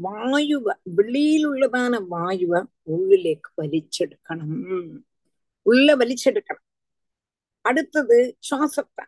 [0.00, 0.66] വായുവ
[0.96, 2.54] വെളിയിലുള്ളതാണ് വായുവ
[2.86, 4.50] ഉള്ളിലേക്ക് വലിച്ചെടുക്കണം
[5.66, 6.64] ഉള്ള വലിച്ചെടുക്കണം
[7.64, 9.04] അടുത്തത് ശ്വാസത്തെ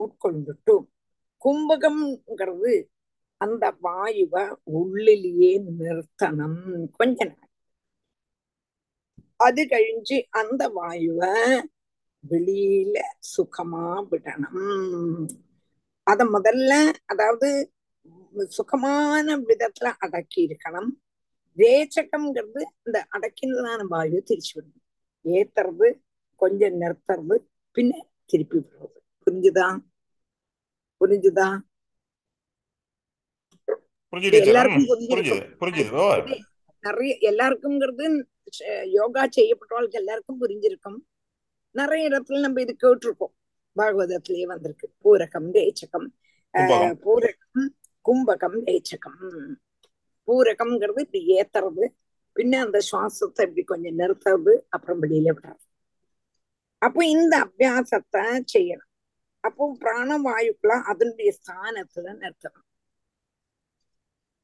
[0.00, 0.76] ഉൾക്കൊണ്ടിട്ടു
[1.42, 2.74] കുംഭകംங்கிறது
[3.40, 4.34] அந்த வாயுவ
[4.72, 5.50] ഉള്ളിലേயே
[5.80, 6.54] നിർത്തണം
[6.98, 7.44] கொஞ்ச நாள்
[9.40, 11.20] അത് കഴിഞ്ഞ് அந்த വായുവ
[12.24, 12.96] வெளியில
[13.36, 15.26] சுகமா விடணும்.
[16.02, 16.72] அத முதல்ல
[17.04, 17.48] அதாவது
[18.48, 20.90] சுகமான விதத்துல அடக்கி இருக்கணும்.
[21.56, 24.84] ரேச்சகம்ங்கிறது இந்த அடக்கினதான வாயு திருச்சி விடணும்.
[25.24, 25.88] ஏத்துறது
[26.36, 27.36] கொஞ்சம் நிறுத்துறது
[27.74, 27.92] பின்ன
[28.26, 28.98] திருப்பி விடுறது.
[29.24, 29.68] புரிஞ்சுதா?
[31.00, 31.48] புரிஞ்சுதா?
[34.40, 34.86] எல்லாருக்கும்
[36.84, 38.04] நிறைய எல்லாருக்கும்ங்கிறது
[38.90, 40.98] யோகா செய்யப்பட்டவர்களுக்கு எல்லாருக்கும் புரிஞ்சிருக்கும்.
[41.74, 43.34] நிறைய இடத்துல நம்ம இது கேட்டிருக்கோம்
[43.76, 44.86] பாகவதத்திலேயே வந்திருக்கு.
[45.04, 46.08] பூரகம் ரேச்சகம்
[47.04, 47.66] பூரகம்
[48.04, 49.22] கும்பகம் ரேச்சகம்.
[50.28, 51.84] பூரகம்ங்கிறது இப்படி ஏத்துறது
[52.36, 55.64] பின்ன அந்த சுவாசத்தை இப்படி கொஞ்சம் நிறுத்துறது அப்புறம் வெளியில விடுறது.
[56.82, 58.22] அப்போ இந்த அபியாசத்தை
[58.54, 58.90] செய்யணும்.
[59.44, 62.66] அப்போ பிராணவாயுக்கெல்லாம் அதனுடைய ஸ்தானத்துல நிறுத்தணும்.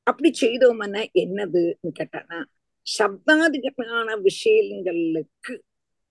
[0.07, 2.39] அப்படி செய்தோம்னா என்னதுன்னு கேட்டானா
[2.87, 5.55] சப்தாதிகமான விஷயங்களுக்கு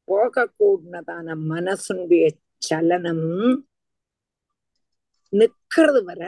[0.08, 2.24] போக கூடினதான மனசுடைய
[2.62, 3.28] சலனம்
[5.34, 6.22] நிக்கிறது வர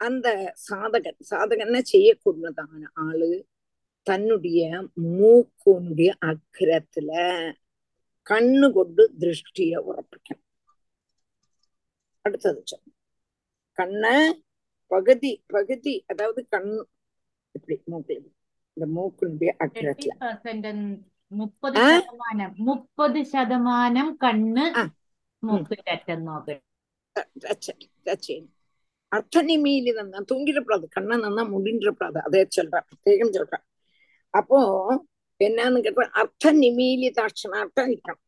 [0.00, 0.28] அந்த
[0.64, 2.72] சாதகன் சாதகன்னா செய்யக்கூடதான
[3.04, 3.30] ஆளு
[4.06, 4.62] தன்னுடைய
[5.12, 7.10] மூக்குனுடைய அக்கிரத்துல
[8.26, 10.42] கண்ணு கொண்டு திருஷ்டிய உறப்பிக்கணும்
[12.24, 12.60] அடுத்தது
[13.78, 14.04] கண்ண
[14.90, 16.70] பகுதி பகுதி அதாவது கண்
[17.54, 18.14] இப்படி மூக்கு
[18.76, 20.12] இந்த மூக்குனுடைய அக்கிரத்துல.
[21.34, 22.50] മുപ്പത് ശതമാനം.
[22.66, 24.64] മുപ്പത് ശതമാനം കണ്ണ്
[25.42, 26.56] മൂക്കിലറ്റം നോക്കട്ടെ
[29.12, 33.54] அர்த்தநிமியில இருந்தா தூங்கிடக்கூடாது கண்ணை நன்னா முடிஞ்சிடக்கூடாது அதே சொல்ற பிரத்யேகம் சொல்ற
[34.34, 34.58] அப்போ
[35.40, 38.22] என்னன்னு கேட்டா அர்த்த நிமியிலி தாட்சணார்த்தம் இருக்கணும்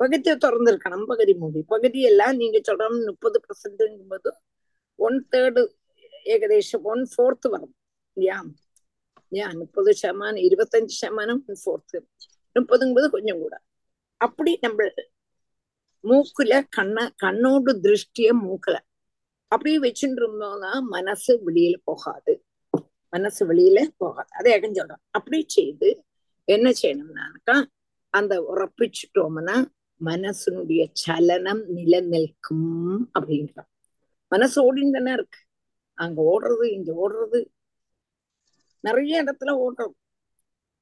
[0.00, 4.30] பகுதியை திறந்திருக்கணும் பகுதி மூடி பகுதியெல்லாம் நீங்க சொல்றோம் முப்பது பர்சன்ட்ங்கும் போது
[4.98, 5.62] ஒன் தேர்டு
[6.26, 7.74] ஏகதேசம் ஒன் ஃபோர்த்து வரும்
[8.16, 8.38] இல்லையா
[9.34, 11.98] ஏன் முப்பது சதமானம் இருபத்தஞ்சு சதமானம் ஒன் ஃபோர்த்து
[12.56, 13.54] முப்பதுங்கும்போது கொஞ்சம் கூட.
[14.20, 14.88] அப்படி நம்ம
[16.04, 18.76] மூக்குல கண்ண கண்ணோடு திருஷ்டிய மூக்குல.
[19.48, 22.32] அப்படியே வச்சுட்டு இருந்தோம்னா மனசு வெளியில போகாது.
[23.10, 24.28] மனசு வெளியில போகாது.
[24.32, 25.88] அதை ஏகம் சொல்றோம் அப்படி செய்து
[26.48, 27.56] என்ன செய்யணும்னாக்கா
[28.14, 29.56] அந்த உறப்பிச்சுட்டோம்னா
[30.00, 33.70] மனசனுடைய சலனம் நிலநிற்கும் அப்படின்றான்.
[34.28, 35.38] மனசு ஓடின்னு தானே இருக்கு.
[35.94, 37.38] அங்க ஓடுறது இங்க ஓடுறது
[38.83, 39.95] நிறைய இடத்துல ஓடுறது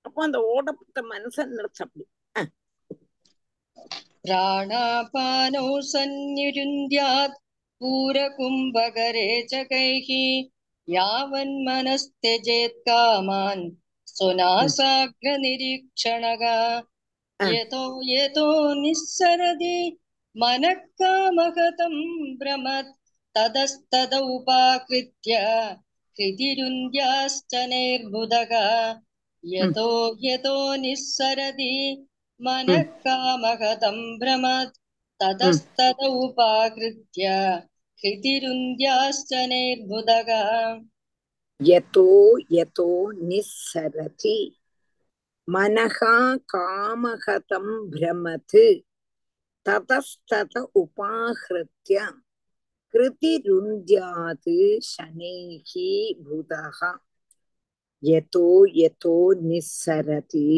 [0.06, 2.06] அப்போ அந்த ஓடப்பட்ட மனசன் நிறுத்த அப்படி
[2.36, 2.52] அஹ்
[4.24, 7.36] प्राणापानौ सन्निरुन्द्यात्
[7.82, 10.08] पूरकुम्भकरे च कैः
[10.88, 13.76] यावन्मनस्त्यजेत् कामान् உம்
[15.20, 16.44] सुनासाग्रनिरीक्षणः
[17.40, 18.48] அஹ் यतो यतो
[18.82, 19.76] निःसरति
[20.36, 21.96] मनः कामगतं
[22.40, 22.92] भ्रमत्
[23.36, 25.32] ततस्तद उपाकृत्य
[26.18, 28.52] हृदिरुन्द्याश्च नैर्बुधः
[29.62, 29.90] உம் यतो
[30.26, 31.74] यतो निःसरति
[32.46, 34.78] मनः உம் कामगतं भ्रमत्
[35.48, 37.30] உம் ततस्तद उपाकृत्य
[38.00, 40.30] हृदिरुन्द्याश्च नैर्बुधः
[41.60, 42.10] यतो
[42.58, 42.90] यतो
[43.30, 44.38] निस्सरति
[45.48, 45.98] मनः
[46.54, 48.56] कामहतं भ्रमत्
[49.66, 52.08] ततस्तत उपाहृत्य
[52.95, 54.57] கிருதிருந்தியாது
[54.91, 55.91] சனேகி
[56.23, 56.91] பூதகா
[58.03, 60.49] யதோ யதோ நிசரதி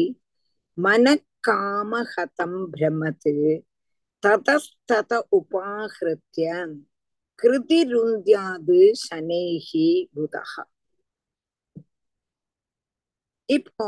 [0.77, 3.35] மனக்காமஹதம் பிரமது
[4.23, 6.49] ததஸ்தத உபாகிருத்திய
[7.39, 10.63] கிருதிருந்தியாது சனேகி பூதகா
[13.49, 13.87] இப்போ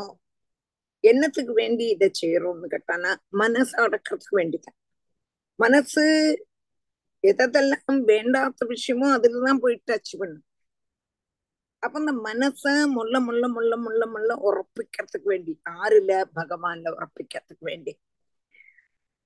[1.03, 4.77] என்னத்துக்கு வேண்டி இதை செய்யறோம்னு கேட்டானா மனசு அடக்கிறதுக்கு வேண்டிதான்.
[5.59, 6.03] மனசு
[7.23, 10.45] எதெல்லாம் வேண்டாத விஷயமோ அதுலதான் போய் டச் பண்ணும்
[11.83, 12.63] அப்ப இந்த மனச
[12.95, 17.93] முள்ள முள்ள முள்ள முள்ள முள்ள உறப்பிக்கிறதுக்கு வேண்டி ஆறுல பகவான்ல உறப்பிக்கிறதுக்கு வேண்டி.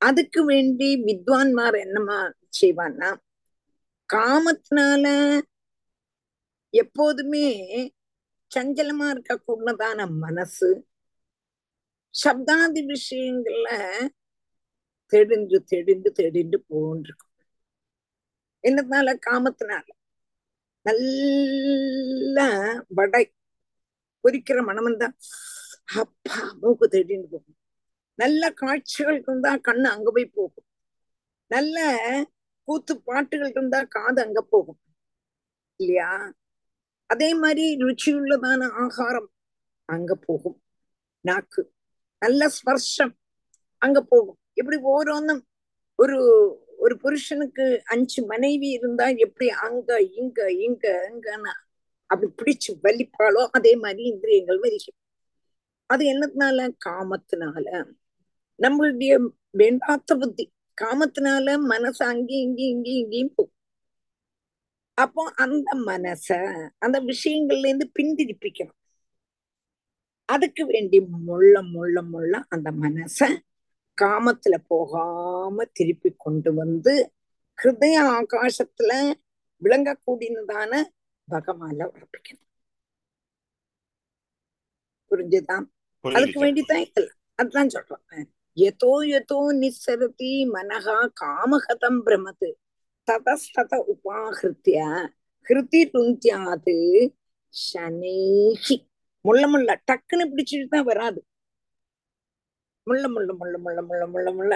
[0.02, 2.18] அதுக்கு வேண்டி வித்வான்மார் என்னமா
[2.62, 3.10] செய்வான்னா
[4.10, 5.06] காமத்தினால
[6.74, 7.48] எப்போதுமே
[8.52, 10.70] சஞ்சலமா இருக்கக்கூடதான மனசு
[12.16, 13.70] சப்தாதி விஷயங்கள்ல
[15.14, 17.31] தெடிந்து தெடிந்து தெடிந்து போன்றிருக்கும்.
[18.64, 19.88] என்னதுனால காமத்தினால.
[20.82, 22.38] நல்ல
[22.88, 23.34] வடை
[24.24, 25.16] பொரிக்கிற மனம் தான்
[25.96, 27.58] அப்பா மூக்கு தெடிந்து போகும்.
[28.16, 30.66] நல்ல காட்சிகள் இருந்தா கண்ணு அங்க போய் போகும்.
[31.48, 31.78] நல்ல
[32.64, 34.80] கூத்து பாட்டுகள் இருந்தா காது அங்க போகும்.
[35.76, 36.34] இல்லையா?
[37.06, 39.32] அதே மாதிரி ருச்சியுள்ளதான ஆகாரம்
[39.86, 40.64] அங்க போகும்.
[41.22, 41.74] நாக்கு.
[42.20, 43.14] நல்ல ஸ்பர்ஷம்
[43.78, 44.40] அங்க போகும்.
[44.54, 45.42] இப்படி ஓரோன்னும்
[45.96, 46.18] ஒரு
[46.82, 51.54] ஒரு புருஷனுக்கு அஞ்சு மனைவி இருந்தா எப்படி அங்க இங்க இங்க அங்கன்னு
[52.10, 54.98] அப்படி பிடிச்சு வலிப்பாளோ அதே மாதிரி இந்திரியங்கள் வலிக்கும்.
[55.90, 56.60] அது என்னத்தினால?
[56.86, 57.66] காமத்தினால.
[58.60, 59.14] நம்மளுடைய
[59.58, 60.46] வேண்டாத்த புத்தி.
[60.78, 63.58] காமத்தினால மனசு அங்கேயும் இங்கேயும் இங்கேயும் இங்கேயும் போகும்
[64.98, 66.28] அப்போ அந்த மனச
[66.78, 68.78] அந்த விஷயங்கள்ல இருந்து பின்திரிப்பிக்கணும்.
[70.30, 73.18] அதுக்கு வேண்டி முள்ள முள்ள முள்ள அந்த மனச
[74.02, 76.94] காமத்துல போகாம திருப்பி கொண்டு வந்து
[77.58, 78.92] ஹிருதய ஆகாசத்துல
[79.62, 80.74] விளங்கக்கூடியதான
[81.28, 82.48] பகவான்ல உறப்பிக்கணும்
[85.12, 85.66] புரிஞ்சுதான்
[86.06, 86.86] அதுக்கு வேண்டிதான்
[87.40, 88.28] அதுதான் சொல்றேன்
[88.58, 92.50] எதோ எதோ நிசரதி மனகா காமகதம் பிரமது.
[93.08, 94.80] ததஸ்தத உபாகிருத்திய
[95.48, 96.76] ஹிருதி ருந்தியாது
[97.54, 98.76] சனேகி.
[99.26, 101.20] முள்ள முள்ள டக்குன்னு பிடிச்சிட்டு தான் வராது.
[102.88, 104.54] முள்ள முள்ள முள்ள முள்ள முள்ள முள்ள முள்ள.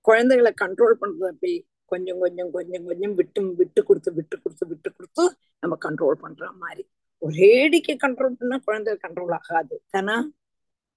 [0.00, 1.52] குழந்தைகளை கண்ட்ரோல் பண்றது அப்படி
[1.84, 5.24] கொஞ்சம் கொஞ்சம் கொஞ்சம் கொஞ்சம் விட்டு விட்டு கொடுத்து விட்டு கொடுத்து விட்டு கொடுத்து
[5.60, 6.84] நம்ம கண்ட்ரோல் பண்ற மாதிரி.
[7.22, 9.82] ஒரேடிக்கு கண்ட்ரோல் பண்ணா குழந்தை கண்ட்ரோல் ஆகாது.
[9.90, 10.16] தானா?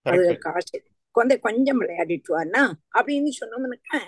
[0.04, 0.78] அது காசு
[1.16, 2.62] குழந்தை கொஞ்சம் விளையாடிட்டு வானா
[3.00, 4.00] அப்படின்னு சொன்னோம்னாக்கா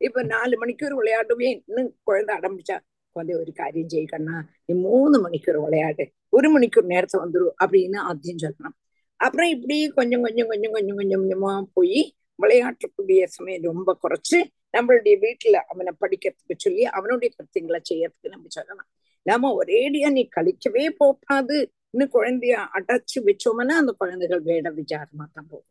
[0.00, 2.76] இப்ப நாலு மணிக்கூர் விளையாடுவேன் இன்னும் குழந்தை அடம்பிச்சா
[3.16, 6.04] குழந்தை ஒரு காரியம் செய்யக்கண்ணா நீ மூணு மணிக்கூர் விளையாடு.
[6.28, 8.76] ஒரு மணிக்கூர் நேரத்தை வந்துரும் அப்படின்னு ஆദ്യം சொல்லணும்.
[9.20, 14.38] அப்புறம் இப்படி கொஞ்சம் கொஞ்சம் கொஞ்சம் கொஞ்சம் கொஞ்சம் கொஞ்சமா போய் விளையாட்டக்கூடிய சமயம் ரொம்ப குறைச்சு
[14.78, 18.88] நம்மளுடைய வீட்டுல அவனை படிக்கிறதுக்கு சொல்லி அவனுடைய கருத்துங்களை செய்யறதுக்கு நம்ம சொல்லலாம்.
[19.22, 21.72] நாம ஒரேடியா நீ கழிக்கவே போகாது.
[21.90, 25.66] இன்னும் குழந்தைய அடைச்சு வச்சோம்னா அந்த குழந்தைகள் வேட விசாரமா தான் போகும்.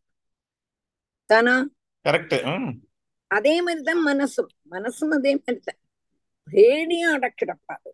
[1.26, 1.70] தானா?
[2.10, 2.74] கரெக்ட்.
[3.28, 4.52] அதே மாதிரிதான் மனசும்.
[4.72, 5.80] மனசும் அதே மாதிரிதான்.
[6.44, 7.90] ரேடியும் அடக்கிடப்பாது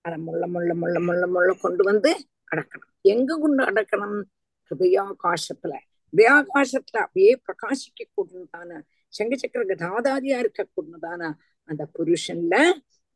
[0.00, 2.90] அதை முள்ள முள்ள முள்ள முள்ள முள்ள கொண்டு வந்து அடக்கணும்.
[3.00, 4.22] எங்க கொண்டு அடக்கணும்?
[4.70, 5.74] ஹிருதயாகாசத்துல
[6.12, 8.70] ஹிருதயாகாசத்துல அப்படியே பிரகாசிக்க கூடதான
[9.12, 11.22] சங்க சக்கர கதாதாரியா இருக்க கூடதான
[11.68, 12.54] அந்த புருஷன்ல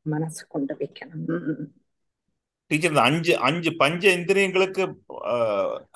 [0.07, 1.25] மனசை கொண்டு வைக்கணும்.
[2.71, 4.83] டீச்சர் அஞ்சு அஞ்சு பஞ்ச இந்திரியங்களுக்கு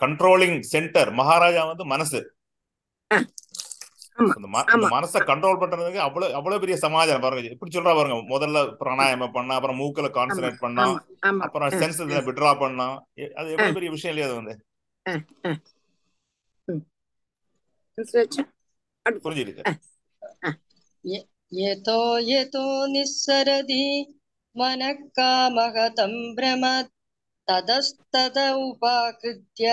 [0.02, 2.20] கண்ட்ரோலிங் சென்டர் மகாராஜா வந்து மனசு.
[4.94, 9.78] மனசை கண்ட்ரோல் பண்றதுக்கு அவ்வளவு அவ்வளவு பெரிய சமாஜம் பாருங்க இப்படி சொல்றா பாருங்க முதல்ல பிராணாயாமம் பண்ணா அப்புறம்
[9.80, 10.86] மூக்குல கான்சன்ட்ரேட் பண்ணா
[11.46, 12.88] அப்புறம் சென்ஸ் வித்ரா பண்ணா
[13.36, 14.54] அது எவ்வளவு பெரிய விஷயம் இல்லையா அது வந்து?
[21.52, 22.00] यतो
[22.30, 23.84] यतो निःसरति
[24.56, 26.64] मनःकामगतं भ्रम
[27.48, 29.66] ततस्तत उपाकृत्य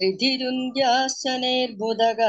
[0.00, 2.20] हृदिरुन्द्यासनैर्बुदग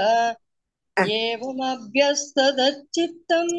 [1.17, 3.49] एवमभ्यस्तदच्चित्तं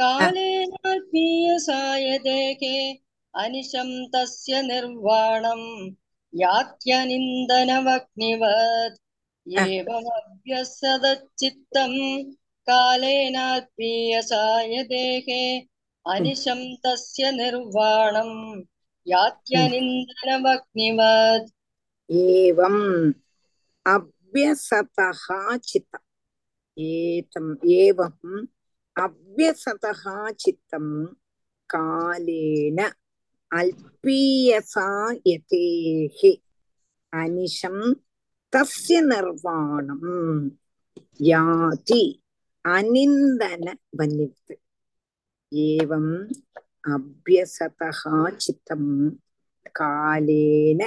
[0.00, 2.74] कालेनात्मीयसायदेके
[3.34, 5.66] अनिशं तस्य निर्वाणम्
[6.40, 8.98] यात्यनिन्दनमग्निवत्
[9.64, 11.98] एवमभ्यसदच्चित्तम्
[12.70, 15.42] कालेनार्पीयसाय देहे
[16.14, 18.38] अनिशं तस्य निर्वाणम्
[19.12, 21.50] यात्यनिन्दनमग्निवत्
[22.22, 22.82] एवम्
[23.94, 25.22] अभ्यसतः
[25.68, 26.04] चित्तम्
[26.78, 28.34] एतम् एवम्
[29.04, 30.02] अभ्यसतः
[30.44, 30.92] चित्तम्
[31.74, 32.78] कालेन
[34.98, 36.32] அல்பீயசாயதேஹி
[37.12, 37.84] அனிஷம்
[38.52, 40.10] தஸ்ய நிர்வாணம்
[41.24, 42.02] யாதி
[42.64, 43.66] அனிந்தன
[43.98, 44.54] வன்யத்து
[45.52, 46.12] ஏவம்
[46.88, 47.90] அபியசதா
[48.38, 48.90] சித்தம்
[49.74, 50.80] காலேன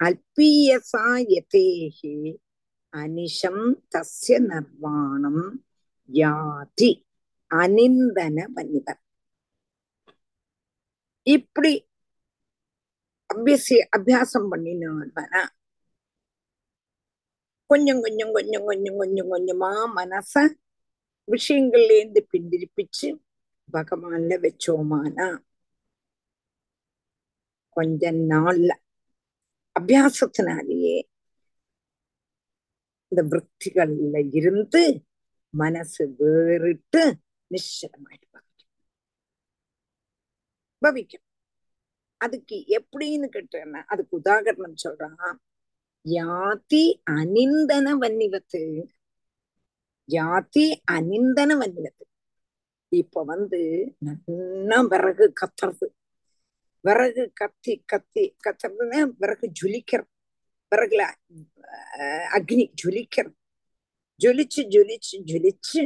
[0.00, 2.14] அல்பீயசா யதேஹி
[2.92, 5.42] அனிஷம் தஸ்ய நிர்வாணம்
[6.10, 6.90] யாதி
[7.50, 9.00] அனிந்தன வன்னிதர்
[11.26, 11.72] இப்படி
[13.30, 15.42] அபியசி அபியாசம் பண்ணினோம்னா
[17.70, 20.32] கொஞ்சம் கொஞ்சம் கொஞ்சம் கொஞ்சம் கொஞ்சம் கொஞ்சமா மனச
[21.28, 23.08] விஷயங்கள்லேருந்து பின்னிருப்பிச்சு
[23.68, 25.28] பகவான்ல வச்சோமானா
[27.76, 28.70] கொஞ்ச நாள்ல
[29.76, 30.96] அபியாசத்தினாலேயே
[33.12, 34.82] இந்த விற்த்திகள்ல இருந்து
[35.54, 37.02] மனசு வேறிட்டு
[37.50, 38.70] நிശ്ചலமாயிட்டு பவிக்கும்
[40.82, 41.24] பவிக்கும்.
[42.20, 45.36] அதுக்கு எப்படின்னு கேட்டேன்னா அதுக்கு உதாகரணம் சொல்றான்.
[46.04, 48.62] யாத்தி அனிந்தன வன்னிவத்து.
[50.08, 52.04] யாத்தி அனிந்தன வன்னிவத்து.
[52.92, 53.60] இப்ப வந்து
[53.98, 55.86] நல்லா விறகு கத்துறது.
[56.84, 60.10] விறகு கத்தி கத்தி கத்துறதுன்னா விறகு ஜொலிக்கிறது.
[60.72, 61.02] விறகுல
[61.98, 63.34] அஹ், அக்னி ஜொலிக்கிறது.
[64.20, 65.82] ஜொலிச்சு ஜொலிச்சு ஜொலிச்சு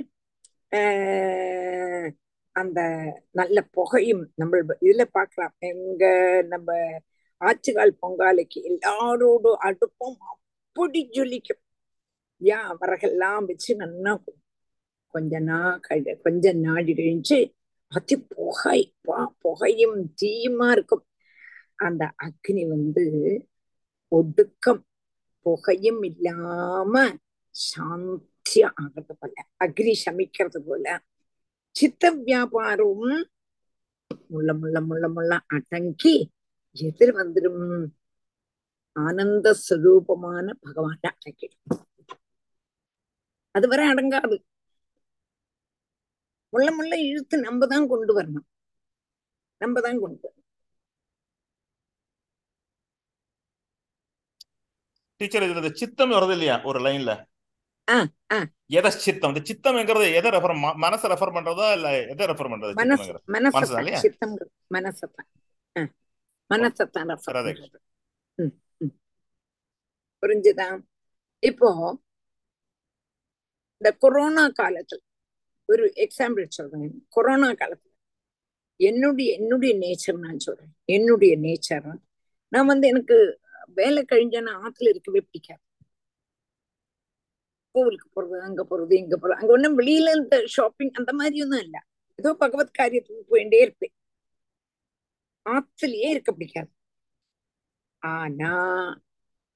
[0.73, 2.11] ஆஹ்
[2.55, 2.81] அந்த
[3.31, 5.55] நல்ல புகையும் நம்ம இதுல பார்க்கலாம்.
[5.59, 6.99] எங்க நம்ம
[7.41, 11.63] ஆச்சுகால் பொங்காலைக்கு எல்லாரோட அடுப்பும் அப்படி ஜொலிக்கும்.
[12.41, 14.23] யா விறகெல்லாம் வச்சு நல்லா
[15.07, 15.81] கொஞ்ச நாள்
[16.23, 17.55] கொஞ்ச நாடி கழிஞ்சு
[17.89, 18.95] அதி புகை.
[19.09, 21.07] பா- புகையும் தீயுமா இருக்கும்.
[21.75, 23.47] அந்த அக்னி வந்து
[24.09, 24.87] ஒடுக்கம்
[25.41, 27.09] புகையும் இல்லாம
[27.51, 29.33] சாந்தியா ஆகிறது போல
[29.65, 31.01] அக்னி சமிக்கிறது போல
[31.77, 33.21] சித்த வியாபாரமும்
[34.31, 36.15] முள்ள முள்ள முள்ள முள்ள அடங்கி
[36.77, 37.63] எதிர் வந்துடும்
[38.97, 41.83] ஆனந்த ஸ்வரூபமான பகவான அடங்கிடும்
[43.55, 44.37] அதுவரை அடங்காது.
[46.53, 48.47] முள்ள முள்ள இழுத்து நம்ம தான் கொண்டு வரணும்.
[49.61, 50.41] நம்ம தான் கொண்டு வரணும்.
[55.21, 56.57] டீச்சர் இதுல சித்தம் வருது இல்லையா?
[56.71, 57.13] ஒரு லைன்ல
[58.79, 59.33] எதை சித்தம்?
[59.33, 60.55] இந்த சித்தம்ங்கிறது எதை ரெஃபர்
[60.85, 63.13] மனசை ரெஃபர் பண்றதா இல்ல எதை ரெஃபர் பண்றது மனசு
[64.75, 65.29] மனசத்தான்
[66.51, 67.09] மனசத்தான்.
[70.23, 70.69] புரிஞ்சுதா?
[71.49, 71.71] இப்போ
[73.79, 75.01] இந்த கொரோனா காலத்துல
[75.73, 76.95] ஒரு எக்ஸாம்பிள் சொல்றேன்.
[77.17, 77.93] கொரோனா காலத்துல
[78.89, 80.73] என்னுடைய என்னுடைய நேச்சர் நான் சொல்றேன்.
[80.97, 81.89] என்னுடைய நேச்சர்
[82.55, 83.19] நான் வந்து எனக்கு
[83.81, 85.64] வேலை கழிஞ்சா ஆத்துல இருக்கவே பிடிக்காது.
[87.75, 89.39] கோவிலுக்கு போறது அங்க போறது இங்க போறது.
[89.41, 91.79] அங்க ஒண்ணும் வெளியில இந்த ஷாப்பிங் அந்த மாதிரி ஒன்றும் இல்ல.
[92.19, 93.95] ஏதோ பகவத் காரியத்துக்கு போயிட்டே இருப்பேன்.
[95.47, 96.71] ஆத்துலயே இருக்க பிடிக்காது.
[98.03, 98.53] ஆனா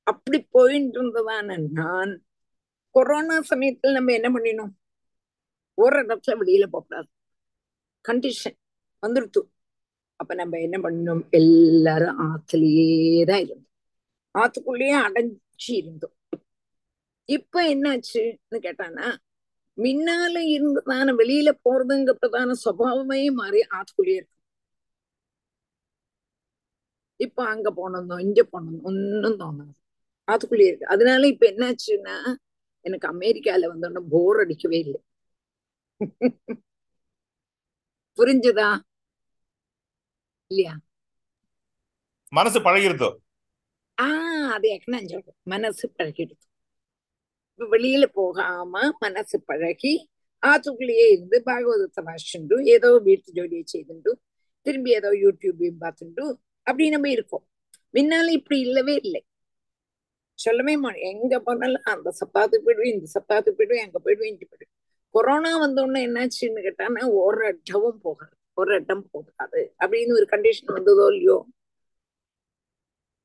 [0.03, 2.13] அப்படி போயிட்டு இருந்ததான நான்
[2.91, 4.73] கொரோனா சமயத்துல நம்ம என்ன பண்ணினோம்?
[5.75, 7.09] ஒரு இடத்துல வெளியில போகக்கூடாது.
[8.09, 8.59] கண்டிஷன்
[9.03, 9.41] வந்துருத்து.
[10.17, 13.67] அப்ப நம்ம என்ன பண்ணோம் எல்லாரும் ஆத்துலயே தான் இருந்தோம்.
[14.35, 16.17] ஆத்துக்குள்ளேயே அடைஞ்சி இருந்தோம்
[17.29, 19.09] இப்ப என்னாச்சுன்னு கேட்டானா
[19.79, 24.37] முன்னால இருந்ததான வெளியில போறதுங்கிறதான சுபாவமே மாறி ஆத்துக்குள்ளேயே இருக்கு.
[27.17, 29.73] இப்ப அங்க போனோம் இங்க போனோம் ஒன்னும் தோணாது.
[30.29, 30.87] ஆத்துக்குள்ளேயே இருக்கு.
[30.87, 32.17] அதனால இப்ப என்னாச்சுன்னா
[32.85, 35.01] எனக்கு அமெரிக்கால வந்தோடனே போர் அடிக்கவே இல்லை.
[38.19, 38.69] புரிஞ்சுதா?
[40.51, 40.75] இல்லையா?
[42.33, 43.11] மனசு பழகிருத்தோ
[43.99, 45.37] ஆஹ் அது நான் சொல்றேன்.
[45.43, 46.45] மனசு பழகிடுது
[47.67, 49.93] வெளியில போகாம மனசு பழகி
[50.43, 54.11] ஆத்துக்குள்ளேயே இருந்து பாகவதத்தை வாசிச்சுண்டு ஏதோ வீட்டு ஜோலியை செய்துண்டு
[54.67, 56.25] திரும்பி ஏதோ யூடியூபையும் பார்த்துண்டு
[56.67, 57.45] அப்படி நம்ம இருக்கோம்.
[57.95, 59.21] முன்னால இப்படி இல்லவே இல்லை.
[60.39, 64.73] சொல்லவே மாட்டேன் எங்க போனாலும் அந்த சப்பாத்துக்கு போயிடுவேன் இந்த சப்பாத்துக்கு போயிடுவேன் அங்க போயிடுவேன் இங்க போயிடுவேன்.
[65.15, 69.61] கொரோனா வந்தோடனே என்னாச்சுன்னு கேட்டானா ஒரு இடமும் போகாது ஒரு இடம் போகாது.
[69.81, 71.37] அப்படின்னு ஒரு கண்டிஷன் வந்ததோ இல்லையோ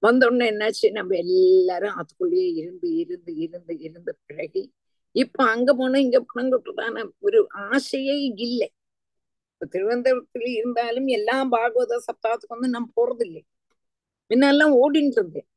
[0.04, 0.88] வந்தோடனே என்னாச்சு?
[0.92, 4.64] நம்ம எல்லாரும் அதுக்குள்ளேயே இருந்து இருந்து இருந்து இருந்து பழகி
[5.16, 8.68] இப்ப அங்க போனோம் இங்க போனோங்கிறதான ஒரு ஆசையே இல்லை.
[9.54, 13.42] இப்ப திருவனந்தபுரத்துல இருந்தாலும் எல்லா பாகவத சப்தாத்துக்கு வந்து நான் போறதில்லை.
[14.32, 15.50] முன்னெல்லாம் ஓடிட்டு இருந்தேன்.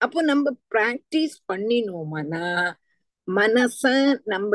[0.00, 2.44] அப்போ நம்ம பிராக்டிஸ் பண்ணினோம்னா
[3.28, 3.82] மனச
[4.24, 4.50] நம்ம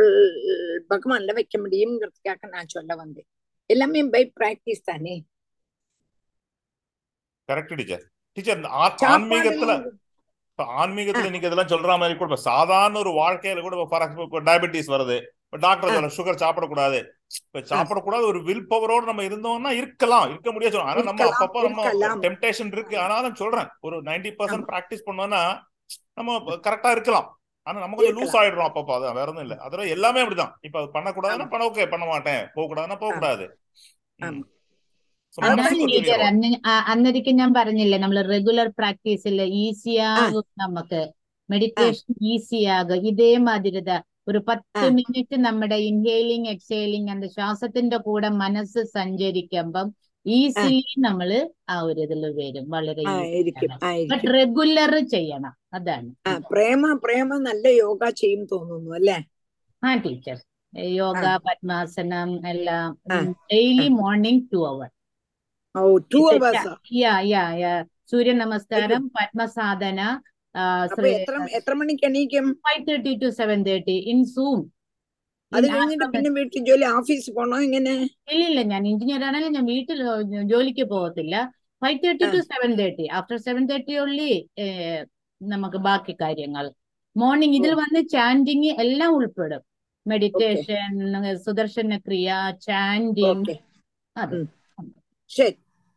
[0.90, 3.28] பகவான்ல வைக்க முடியுங்கிறதுக்காக நான் சொல்ல வந்தேன்.
[3.70, 5.16] எல்லாமே பை பிராக்டிஸ் தானே?
[7.52, 8.06] Correct teacher.
[8.38, 8.70] டீச்சர் இந்த
[9.16, 9.74] ஆன்மீகத்துல
[10.52, 15.18] இப்ப ஆன்மீகத்துல நீங்க இதெல்லாம் சொல்ற மாதிரி கூட சாதாரண ஒரு வாழ்க்கையில கூட ஃபார் டயபெட்டிஸ் வருது.
[15.64, 17.00] டாக்டர் சொல்ல சுகர் சாப்பிடக்கூடாது.
[17.40, 20.26] இப்ப சாப்பிடக்கூடாது ஒரு வில் பவரோட நம்ம இருந்தோம்னா இருக்கலாம்.
[20.30, 20.92] இருக்க முடியாது சொல்றோம்.
[20.92, 22.96] ஆனா நம்ம அப்பப்போ நம்ம டெம்டேஷன் இருக்கு.
[23.00, 25.42] ஆனாலும் சொல்றேன் ஒரு 90% பர்சன்ட் ப்ராக்டிஸ் பண்ணோம்னா
[26.20, 26.38] நம்ம
[26.68, 27.28] கரெக்டா இருக்கலாம்.
[27.68, 29.58] ஆனா நம்ம கொஞ்சம் லூஸ் ஆயிடுறோம் அப்பப்போ அதான் வேற ஒன்றும் இல்ல.
[29.66, 30.54] அதெல்லாம் எல்லாமே அப்படிதான்.
[30.62, 32.42] இப்ப பண்ணக்கூடாதுன்னா பண்ண ஓகே பண்ண மாட்டேன்.
[32.54, 33.48] போக கூடாதுன்னா போக கூடாது
[36.92, 41.02] അന്നൊരിക്കും ഞാൻ പറഞ്ഞില്ലേ നമ്മൾ റെഗുലർ പ്രാക്ടീസിൽ ഈസിയാകും നമുക്ക്.
[41.50, 43.82] മെഡിറ്റേഷൻ ഈസിയാകും ഇതേ ഇതേമാതിരി
[44.30, 49.88] ഒരു പത്ത് മിനിറ്റ് നമ്മുടെ ഇൻഹെയിലിംഗ് എക്സെയിലിംഗ് എന്ന ശ്വാസത്തിന്റെ കൂടെ മനസ്സ് സഞ്ചരിക്കുമ്പം
[50.26, 51.30] ഈസിലി നമ്മൾ
[51.70, 52.66] ആ ഒരു ഇതിൽ വരും.
[52.70, 53.04] വളരെ
[54.12, 55.54] ബട്ട് റെഗുലർ ചെയ്യണം.
[55.74, 56.10] അതാണ്.
[56.50, 59.18] പ്രേമ പ്രേമ നല്ല യോഗ ചെയ്യും തോന്നുന്നു അല്ലേ?
[59.84, 60.38] ആ ടീച്ചർ
[60.98, 61.16] യോഗ
[61.48, 62.90] പത്മാസനം എല്ലാം
[63.52, 64.90] daily morning two hour
[65.76, 65.82] or
[66.14, 66.70] two hours
[67.02, 67.80] yeah yeah, yeah.
[68.12, 70.00] സൂര്യ നമസ്കാരം പത്മസാധന
[71.58, 72.46] എത്ര മണിക്ക് എണീക്കും?
[72.66, 74.60] Five thirty to seven thirty in Zoom
[75.52, 77.94] അത് കഴിഞ്ഞിട്ട് പിന്നെ വീട്ടിൽ ജോലി ഓഫീസിൽ പോണോ ഇങ്ങനെ
[78.34, 80.00] ഇല്ല ഇല്ല ഞാൻ എഞ്ചിനീയർ ആണെങ്കിലും ഞാൻ വീട്ടിൽ
[80.52, 81.36] ജോലിക്ക് പോകത്തില്ല.
[81.82, 84.32] Five thirty to seven thirty after seven thirty ഉള്ളി
[85.42, 86.66] നമുക്ക് ബാക്കി കാര്യങ്ങൾ.
[87.16, 89.64] മോർണിംഗ് ഇതിൽ വന്ന് ചാൻഡിങ് എല്ലാം ഉൾപ്പെടും.
[90.06, 90.92] മെഡിറ്റേഷൻ
[91.46, 92.30] സുദർശന ക്രിയ
[92.68, 93.56] ചാൻഡിങ്
[94.16, 94.40] അത്.
[95.32, 95.56] சரி.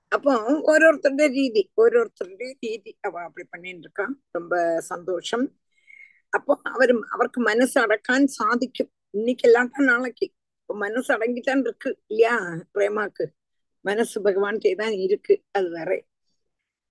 [0.09, 0.32] அப்போ
[0.70, 5.47] ஒருத்தருடைய ரீதி ஒருத்தருடைய ரீதி அவ அப்படி பண்ணிட்டு இருக்கான் ரொம்ப சந்தோஷம்.
[6.28, 8.91] அப்போ அவர் அவருக்கு மனசு அடக்கான் சாதிக்கும்.
[9.11, 10.26] இன்னைக்கு இல்லாட்டா நாளைக்கு.
[10.70, 12.35] மனசு அடங்கித்தான் இருக்கு இல்லையா
[12.74, 13.24] பிரேமாக்கு
[13.80, 15.91] மனசு பகவான்கிட்டே தான் இருக்கு அது வேற.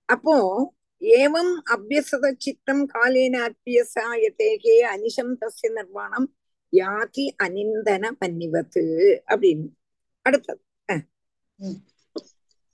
[0.10, 0.36] அப்போ
[1.02, 6.28] ஏவம் அபியசத சித்தம் காலேன அப்பியசாயத்தேகே அனிஷம் தசிய நிர்வாணம்
[6.74, 8.84] யாதி அனிந்தன பன்னிவத்து
[9.28, 9.68] அப்படின்னு.
[10.26, 10.62] அடுத்தது.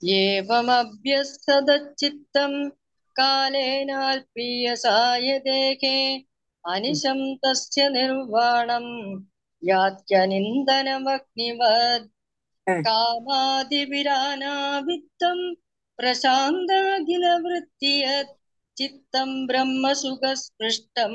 [0.08, 2.52] एवमभ्यस्तदच्चित्तं
[3.20, 5.96] कालेनाल्पीयसाय देहे
[6.64, 8.92] अनिशं तस्य निर्वाणम्
[9.68, 12.06] यात्यनिन्दनमग्निवद्
[12.86, 13.78] कामादिभिरानावित्तं
[15.98, 18.34] प्रशान्ताखिलवृत्ति यत्
[18.78, 21.14] चित्तं ब्रह्मसुखस्पृष्टं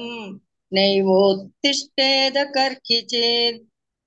[0.75, 3.61] नैवोत्तिष्ठेद कर्हि चेत्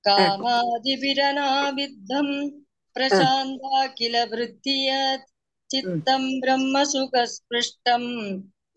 [0.09, 2.33] कामादिभिरनाविद्धम्
[2.99, 5.27] प्रशान्ता किल वृद्धियत्
[5.71, 8.03] चित्तं ब्रह्मसुखस्पृष्टं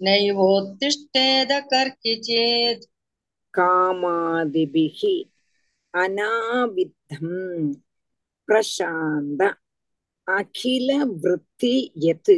[0.06, 2.86] नैवोत्तिष्ठेद कर्किचेत्
[3.58, 5.02] कामादिभिः
[5.94, 7.74] अनाविद्धम्
[8.50, 9.42] प्रशान्त
[10.28, 11.74] अखिलवृत्ति
[12.06, 12.32] यत्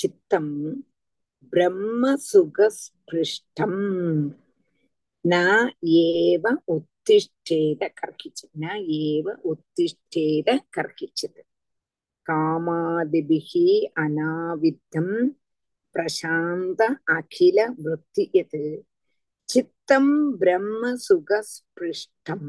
[0.00, 0.46] चित्तं
[1.52, 3.80] ब्रह्मसुखस्पृष्टम्
[5.30, 5.32] न
[5.96, 8.64] एव उत्तिष्ठेद कर्किचित् न
[8.96, 11.38] एव उत्तिष्ठेद कर्किचित्
[12.26, 13.52] कामादिभिः
[14.02, 15.08] अनाविद्धं
[15.94, 16.80] प्रशान्त
[17.16, 18.56] अखिल वृत्ति यत्
[19.48, 20.06] चित्तं
[20.40, 22.42] ब्रह्मसुखस्पृष्टं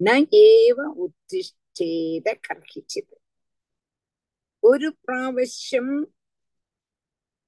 [0.00, 0.08] न
[0.42, 3.14] एव उत्तिष्ठेद कर्किचित्
[4.62, 5.86] ഒരു പ്രാവശ്യം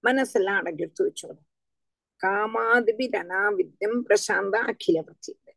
[0.05, 1.41] മനസ്സെല്ലാം അടഞ്ഞെടുത്ത് വെച്ചോളൂ
[2.24, 5.52] കാമാതിപിരനാവിദ്യം പ്രശാന്ത അഖിലവൃത്തിയത്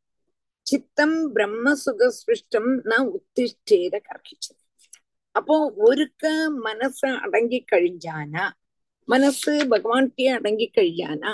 [0.67, 4.61] ചിത്തം ബ്രഹ്മസുഖസ്പൃഷ്ടം ന ഉത്തിഷ്ഠേത കർഹിച്ചത്
[5.35, 5.55] அப்போ
[5.85, 6.25] ஒருக்க
[6.67, 8.45] மனசு அடங்கி கழிஞ்சானா
[9.09, 11.33] மனசு பகவான்கிட்டயே அடங்கி கழிஞ்சானா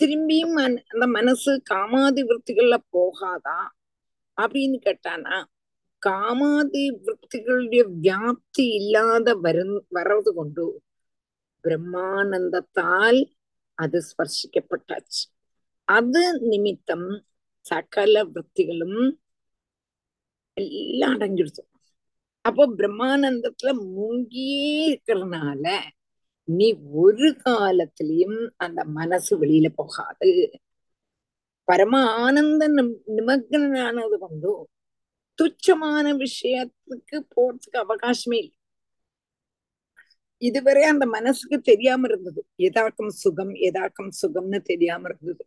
[0.00, 3.58] திரும்பியும் மன- அந்த மனசு காமாதி விருத்திகள்ல போகாதா
[4.38, 5.36] அப்படின்னு கேட்டானா
[6.02, 10.66] காமாதி விருத்திகளுடைய வியாப்தி இல்லாத வரு வர்றது கொண்டு
[11.64, 13.20] பிரம்மானந்தத்தால்
[13.73, 15.23] அது ஸ்பர்ஷிக்கப்பட்டாச்சு.
[15.87, 17.07] அது நிமித்தம்
[17.65, 18.99] சகல விற்த்திகளும்
[20.57, 21.63] எல்லாம் அடங்கிடுச்சு.
[22.45, 25.65] அப்போ பிரம்மானந்தத்துல மூங்கியே இருக்கிறதுனால
[26.43, 30.31] நீ ஒரு காலத்திலையும் அந்த மனசு வெளியில போகாது.
[31.63, 32.67] பரம ஆனந்த
[33.17, 34.63] நிமக்னானது கொண்டும்
[35.39, 38.57] துச்சமான விஷயத்துக்கு போறதுக்கு அவகாசமே இல்லை.
[40.41, 42.45] இதுவரை அந்த மனசுக்கு தெரியாம இருந்தது.
[42.57, 45.45] எதாக்கும் சுகம் எதாக்கும் சுகம்னு தெரியாம இருந்தது.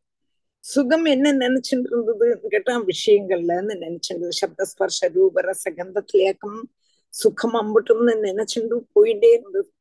[0.59, 4.29] சுகம் என்ன நினைச்சுட்டு இருந்ததுன்னு கேட்டா விஷயங்கள்லன்னு நினைச்சிருந்தது.
[4.41, 6.63] சப்தஸ்பர்ஷ ரூபர சகந்தத்திலேக்கம்
[7.09, 9.73] சுகம் அம்பட்டும்னு நினைச்சுட்டு போயிட்டே இருந்தது.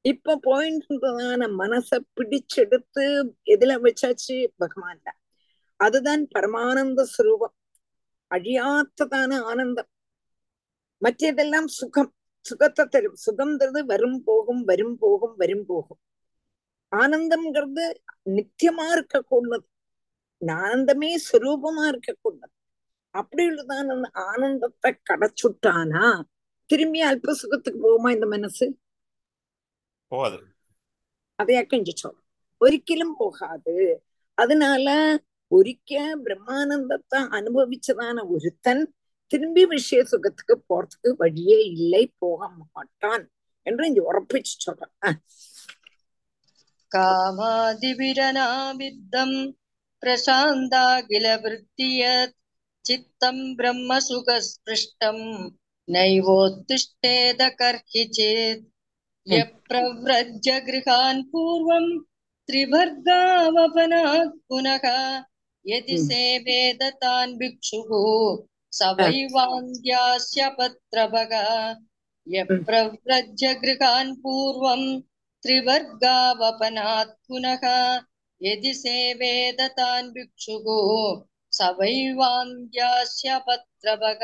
[0.00, 3.06] இப்ப போயிட்டு இருந்ததான மனசை பிடிச்செடுத்து
[3.44, 4.46] எதுல வச்சாச்சு?
[4.60, 5.08] பகவான்ல
[5.76, 7.56] அதுதான் பரமானந்த சுரூபம்.
[8.30, 9.88] அழியாத்ததான ஆனந்தம்.
[11.02, 12.12] மற்றதெல்லாம் சுகம்.
[12.45, 15.99] சுகத்தை தரும் சுகம்ன்றது வரும் போகும் வரும் போகும் வரும் போகும்
[16.91, 17.85] ஆனந்தம்ங்கிறது
[18.31, 19.65] நித்தியமா இருக்கக்கூடாது
[20.41, 22.53] ஆனந்தமே சுரூபமா இருக்கக்கூடாது
[23.15, 26.05] அப்படி உள்ளதான அந்த ஆனந்தத்தை கடைச்சுட்டானா
[26.69, 28.65] திரும்பி அல்ப சுகத்துக்கு போகுமா இந்த மனசு
[30.11, 30.37] போகாது
[31.39, 32.19] അതെയൊക്കെ ചിന്തിച്ചോളൂ
[32.61, 33.81] ഒരിക്കലും പോകാതെ
[34.37, 34.87] அதனால
[35.51, 35.93] ஒரிக்க
[36.25, 38.83] பிரம்மானந்தத்தை அனுபவிச்சதான ஒருத்தன்
[39.30, 42.40] திரும்பி விஷய சுகத்துக்கு போறதுக்கு வழியே இல்லை போக
[42.74, 43.24] மாட்டான்
[43.66, 45.16] என்று இங்க உறப்பிச்சு சொல்றேன்.
[46.92, 48.18] காமாதிபிரநாபித்தம்
[50.02, 52.34] பிரசாந்தாகில விருத்தியத்
[52.84, 55.24] சித்தம் பிரம்ம சுகஸ்பிருஷ்டம்
[55.88, 58.64] நைவோத்திஷ்டேத கர்ஹிச்சேத்
[59.68, 61.90] பிரவ்ரஜ கிருஹான் பூர்வம்
[62.48, 64.84] திரிவர்காவபனாத் புனக.
[65.64, 68.02] எதி சேவேத தான் பிக்ஷுகு
[68.78, 71.32] स पत्रभग
[72.28, 74.82] यप्रव्रजगृहान् हम्म। पूर्वं
[75.42, 77.64] त्रिवर्गावपनात् पुनः।
[78.42, 80.66] यदि सेवेदतान् भिक्षुः
[83.48, 84.22] पत्रभग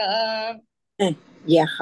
[1.01, 1.15] हम्म।
[1.49, 1.77] यः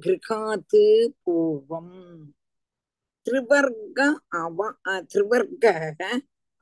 [0.00, 0.74] गृहात्
[1.24, 1.88] पूर्वं
[3.24, 3.98] त्रिवर्ग
[4.34, 4.58] अव
[5.12, 6.14] त्रिवर्गः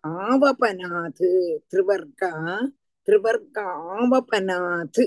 [0.06, 1.22] आवपनात्।
[1.70, 2.22] त्रिवर्ग
[3.08, 5.02] திரிவர்காவபனாத்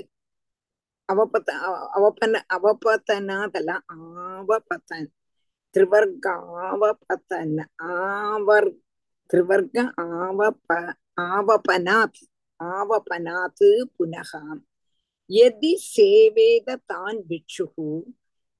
[1.08, 1.48] அவபத
[1.96, 5.08] அவபன அவபதனாதல ஆவபதன்
[5.76, 7.56] திரிவர்காவபதன
[7.94, 8.70] ஆவர்
[9.30, 9.76] திரிவர்க
[10.18, 10.68] ஆவப
[11.28, 12.20] ஆவபனாத்
[12.60, 14.32] ஆவபனாத் புனக
[15.30, 17.90] எதி சேவேத தான் பிட்சுகு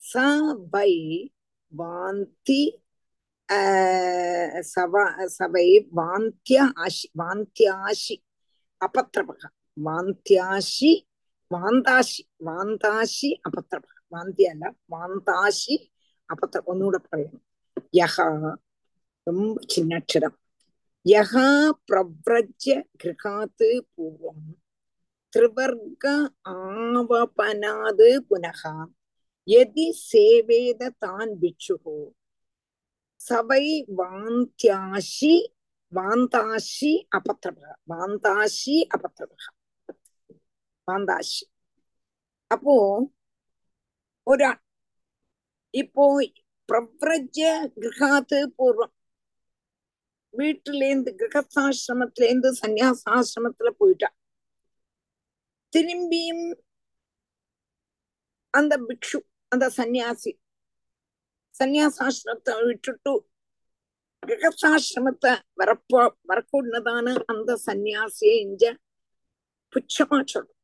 [0.00, 0.24] ச
[0.72, 0.92] வை
[1.72, 2.62] வாந்தி
[5.34, 5.68] சவை
[5.98, 8.16] வாந்தியாஷி வாந்தியாஷி
[8.80, 9.42] அபத்திரபக
[9.76, 10.90] வாந்தியாசி
[11.50, 15.76] வாந்தாசி வாந்தாசி அபத்திரபக வாந்திய அல்ல வாந்தாசி
[16.28, 17.42] അപത്ര ഒന്നുകൂടെ പറയണം
[17.94, 18.16] യഹ
[19.26, 20.34] ரொம்ப சின்னക്ഷരം
[21.06, 21.34] യഹ
[21.88, 22.72] പ്രവ്രജ്യ
[23.02, 24.38] ഗൃഹാത് പൂർവം
[25.32, 26.04] ത്രിവർഗ
[26.52, 28.62] ആവപനാത് പുനഃ
[29.48, 31.98] യതി സേവേത താൻ ഭിക്ഷുഹോ
[33.20, 35.34] സവൈ വാന്ത്യാശി
[35.92, 39.44] வாந்தாஷி அபத்திரபக வாந்தாஷி அபத்திரபக
[40.88, 41.44] வாந்தாஷி
[42.50, 42.74] அப்போ
[44.26, 44.48] ஒரு
[45.74, 46.04] இப்போ
[46.68, 47.38] பிரவ்ரஜ
[47.74, 48.94] கிரகாத்து பூர்வம்
[50.34, 54.10] வீட்டிலேருந்து கிரகஸ்தாசிரமத்திலேருந்து சன்னியாசாசிரமத்துல போயிட்டா
[55.72, 56.46] திரும்பியும்
[58.54, 59.18] அந்த பிக்ஷு
[59.52, 60.32] அந்த சன்னியாசி
[61.54, 63.12] சன்னியாசாசிரமத்தை விட்டுட்டு
[64.22, 66.00] கிரகஸ்தாசிரமத்தை வரப்போ
[66.30, 68.64] வரக்கூடதான அந்த சந்நியாசியை இஞ்ச
[69.72, 70.56] புச்சமா சொல்லும்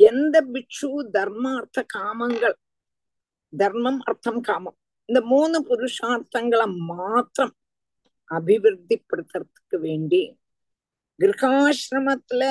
[0.00, 2.56] எந்த பிக்ஷு தர்மார்த்த காமங்கள்
[3.52, 4.76] தர்மம் அர்த்தம் காமம்
[5.08, 7.54] இந்த மூணு புருஷார்த்தங்களை மாத்திரம்
[8.30, 10.22] அபிவிருத்திப்படுத்துறதுக்கு வேண்டி
[11.18, 12.42] கிரகாசிரமத்துல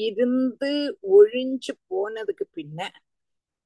[0.00, 0.70] இருந்து
[1.12, 2.80] ஒழிஞ்சு போனதுக்கு பின்ன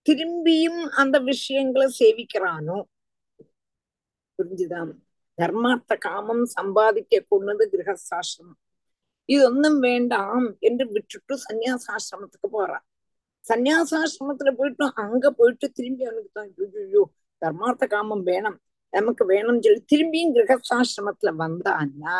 [0.07, 2.79] திரும்பியும் அந்த விஷயங்களை சேவிக்கிறானோ
[4.39, 4.93] புரிஞ்சுதான்
[5.39, 8.57] ധർമാർത്ഥ കാമം സമ്പാദിക്കൊന്നത് ഗൃഹസ്ഥാശ്രമം
[9.29, 12.79] ഇതൊന്നും വേണ്ടാം എന്ന് വിട്ടിട്ട് സന്യാസാശ്രമത്തിക്ക് പോറാ
[13.45, 16.41] സന്യാസാശ്രമത്തില് പോയിട്ടും അങ്ക പോയിട്ട് തിരുമ്പി അവനുക്ക്
[16.83, 17.03] അയ്യോ
[17.43, 18.55] ധർമാർത്ഥ കാമം വേണം
[18.93, 22.19] நமக்கு வேணும் சொல்லி திரும்பியும் கிரகஸ்தாசிரமத்துல வந்தான்னா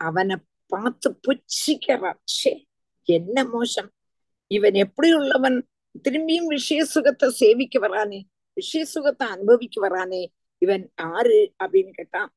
[0.00, 0.36] அவனை
[0.72, 2.52] பார்த்து புச்சிக்கிறாச்சே
[3.08, 3.90] என்ன மோசம்
[4.50, 5.58] இவன் எப்படி உள்ளவன்?
[6.04, 8.20] திரும்பியும் விஷய சுகத்தை சேவிக்க வரானே.
[8.56, 10.22] விஷய சுகத்தை அனுபவிக்க வரானே.
[10.58, 12.32] இவன் ஆறு அப்படின்னு கேட்டான்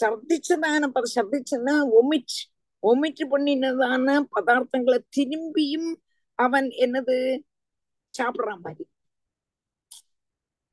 [0.00, 2.36] சர்திச்சதான பத சர்திச்சதுன்னா ஒமிட்
[2.82, 5.90] ஒமிட் பண்ணினதான பதார்த்தங்களை திரும்பியும்
[6.34, 7.40] அவன் என்னது?
[8.14, 8.84] சாப்பிடுற மாதிரி.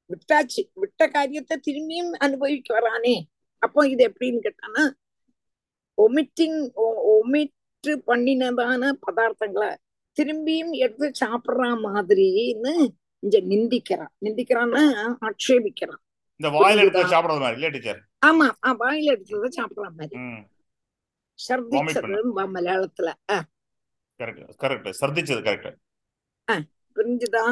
[0.09, 0.61] விட்டாச்சு.
[0.73, 3.15] விட்ட காரியத்தை திரும்பியும் அனுபவிக்க வரானே.
[3.59, 4.83] அப்போ இது எப்படின்னு கேட்டானா
[6.01, 6.59] ஒமிட்டிங்
[7.15, 9.75] ஒமிட்டு பண்ணினதான பதார்த்தங்களை
[10.17, 12.73] திரும்பியும் எடுத்து சாப்பிடுற மாதிரின்னு
[13.19, 14.13] இங்க நிந்திக்கிறான்.
[14.25, 14.83] நிந்திக்கிறான்னா
[15.21, 16.03] ஆட்சேபிக்கிறான்.
[16.39, 17.11] இந்த வாயில எடுத்து?
[17.13, 20.17] சாப்பிடுறது மாதிரி இல்ல டீச்சர் ஆமா ஆ, வாயில எடுத்தத சாப்பிடுற மாதிரி.
[20.23, 20.43] ம்.
[21.39, 22.19] சர்திச்சது
[22.53, 23.09] மலையாளத்துல
[24.19, 25.75] கரெக்ட் கரெக்ட் சர்திச்சது கரெக்ட்
[26.97, 27.43] புரிஞ்சுதா?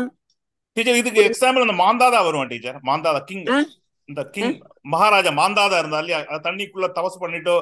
[0.78, 3.44] டீச்சர் இதுக்கு எக்ஸாம்பிள் அந்த மாந்தாதா வருவான் டீச்சர் மாந்தாதா கிங்?
[4.10, 4.56] இந்த கிங்
[4.94, 7.54] மகாராஜா மாந்தாதா இருந்தா இல்லையா தண்ணிக்குள்ள தபசு பண்ணிட்டு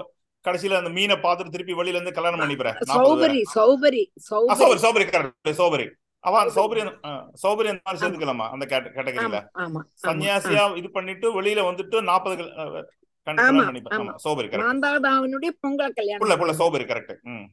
[0.46, 4.80] கடைசியில அந்த மீனை பார்த்துட்டு திருப்பி வெளியில இருந்து கல்யாணம் பண்ணிக்கிறேன் சௌபரி சௌபரி சௌபரி.
[4.84, 5.86] சௌபரி கரெக்ட் சௌபரி.
[6.25, 6.81] அவன் சௌபரி.
[6.81, 7.11] சௌபரி ஆ,
[7.43, 12.35] சௌபரி அந்த மாதிரி சேர்த்துக்கலாமா அந்த கேட்டகரியில ஆமா ஆமா ஆமா சன்னியாசியா இது பண்ணிட்டு வெளியில வந்துட்டு நாற்பது
[12.57, 12.81] ஆமா,
[13.27, 14.05] கல்யாணம் பண்ணிப்பேன் ஆமா.
[14.07, 17.47] ஆமா சௌபரி கரெக்ட் மாந்தாதாவனுடைய பொங்கல் கல்யாணம் புள்ள புள்ள சௌபரி கரெக்ட் ம்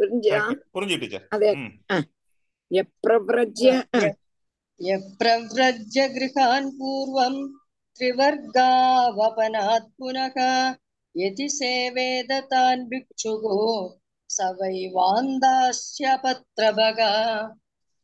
[0.00, 0.62] புரிஞ்சா correct.
[0.74, 1.72] புரிஞ்சு டீச்சர் அதே ம்
[2.70, 3.70] எப்ரவ்ரஜ்ய
[4.80, 7.36] यप्रव्रज्य गृहान् पूर्वम्
[8.00, 10.36] त्रिवर्गावपनात् पुनः
[11.14, 13.44] यदि सेवेद तान् भिक्षुः
[14.30, 17.10] स वै वान्दास्य पत्रभगा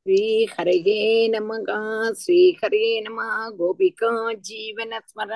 [0.07, 5.33] श्रीहरये नमः श्रीहरे नमः गोपिका जीवन स्मरण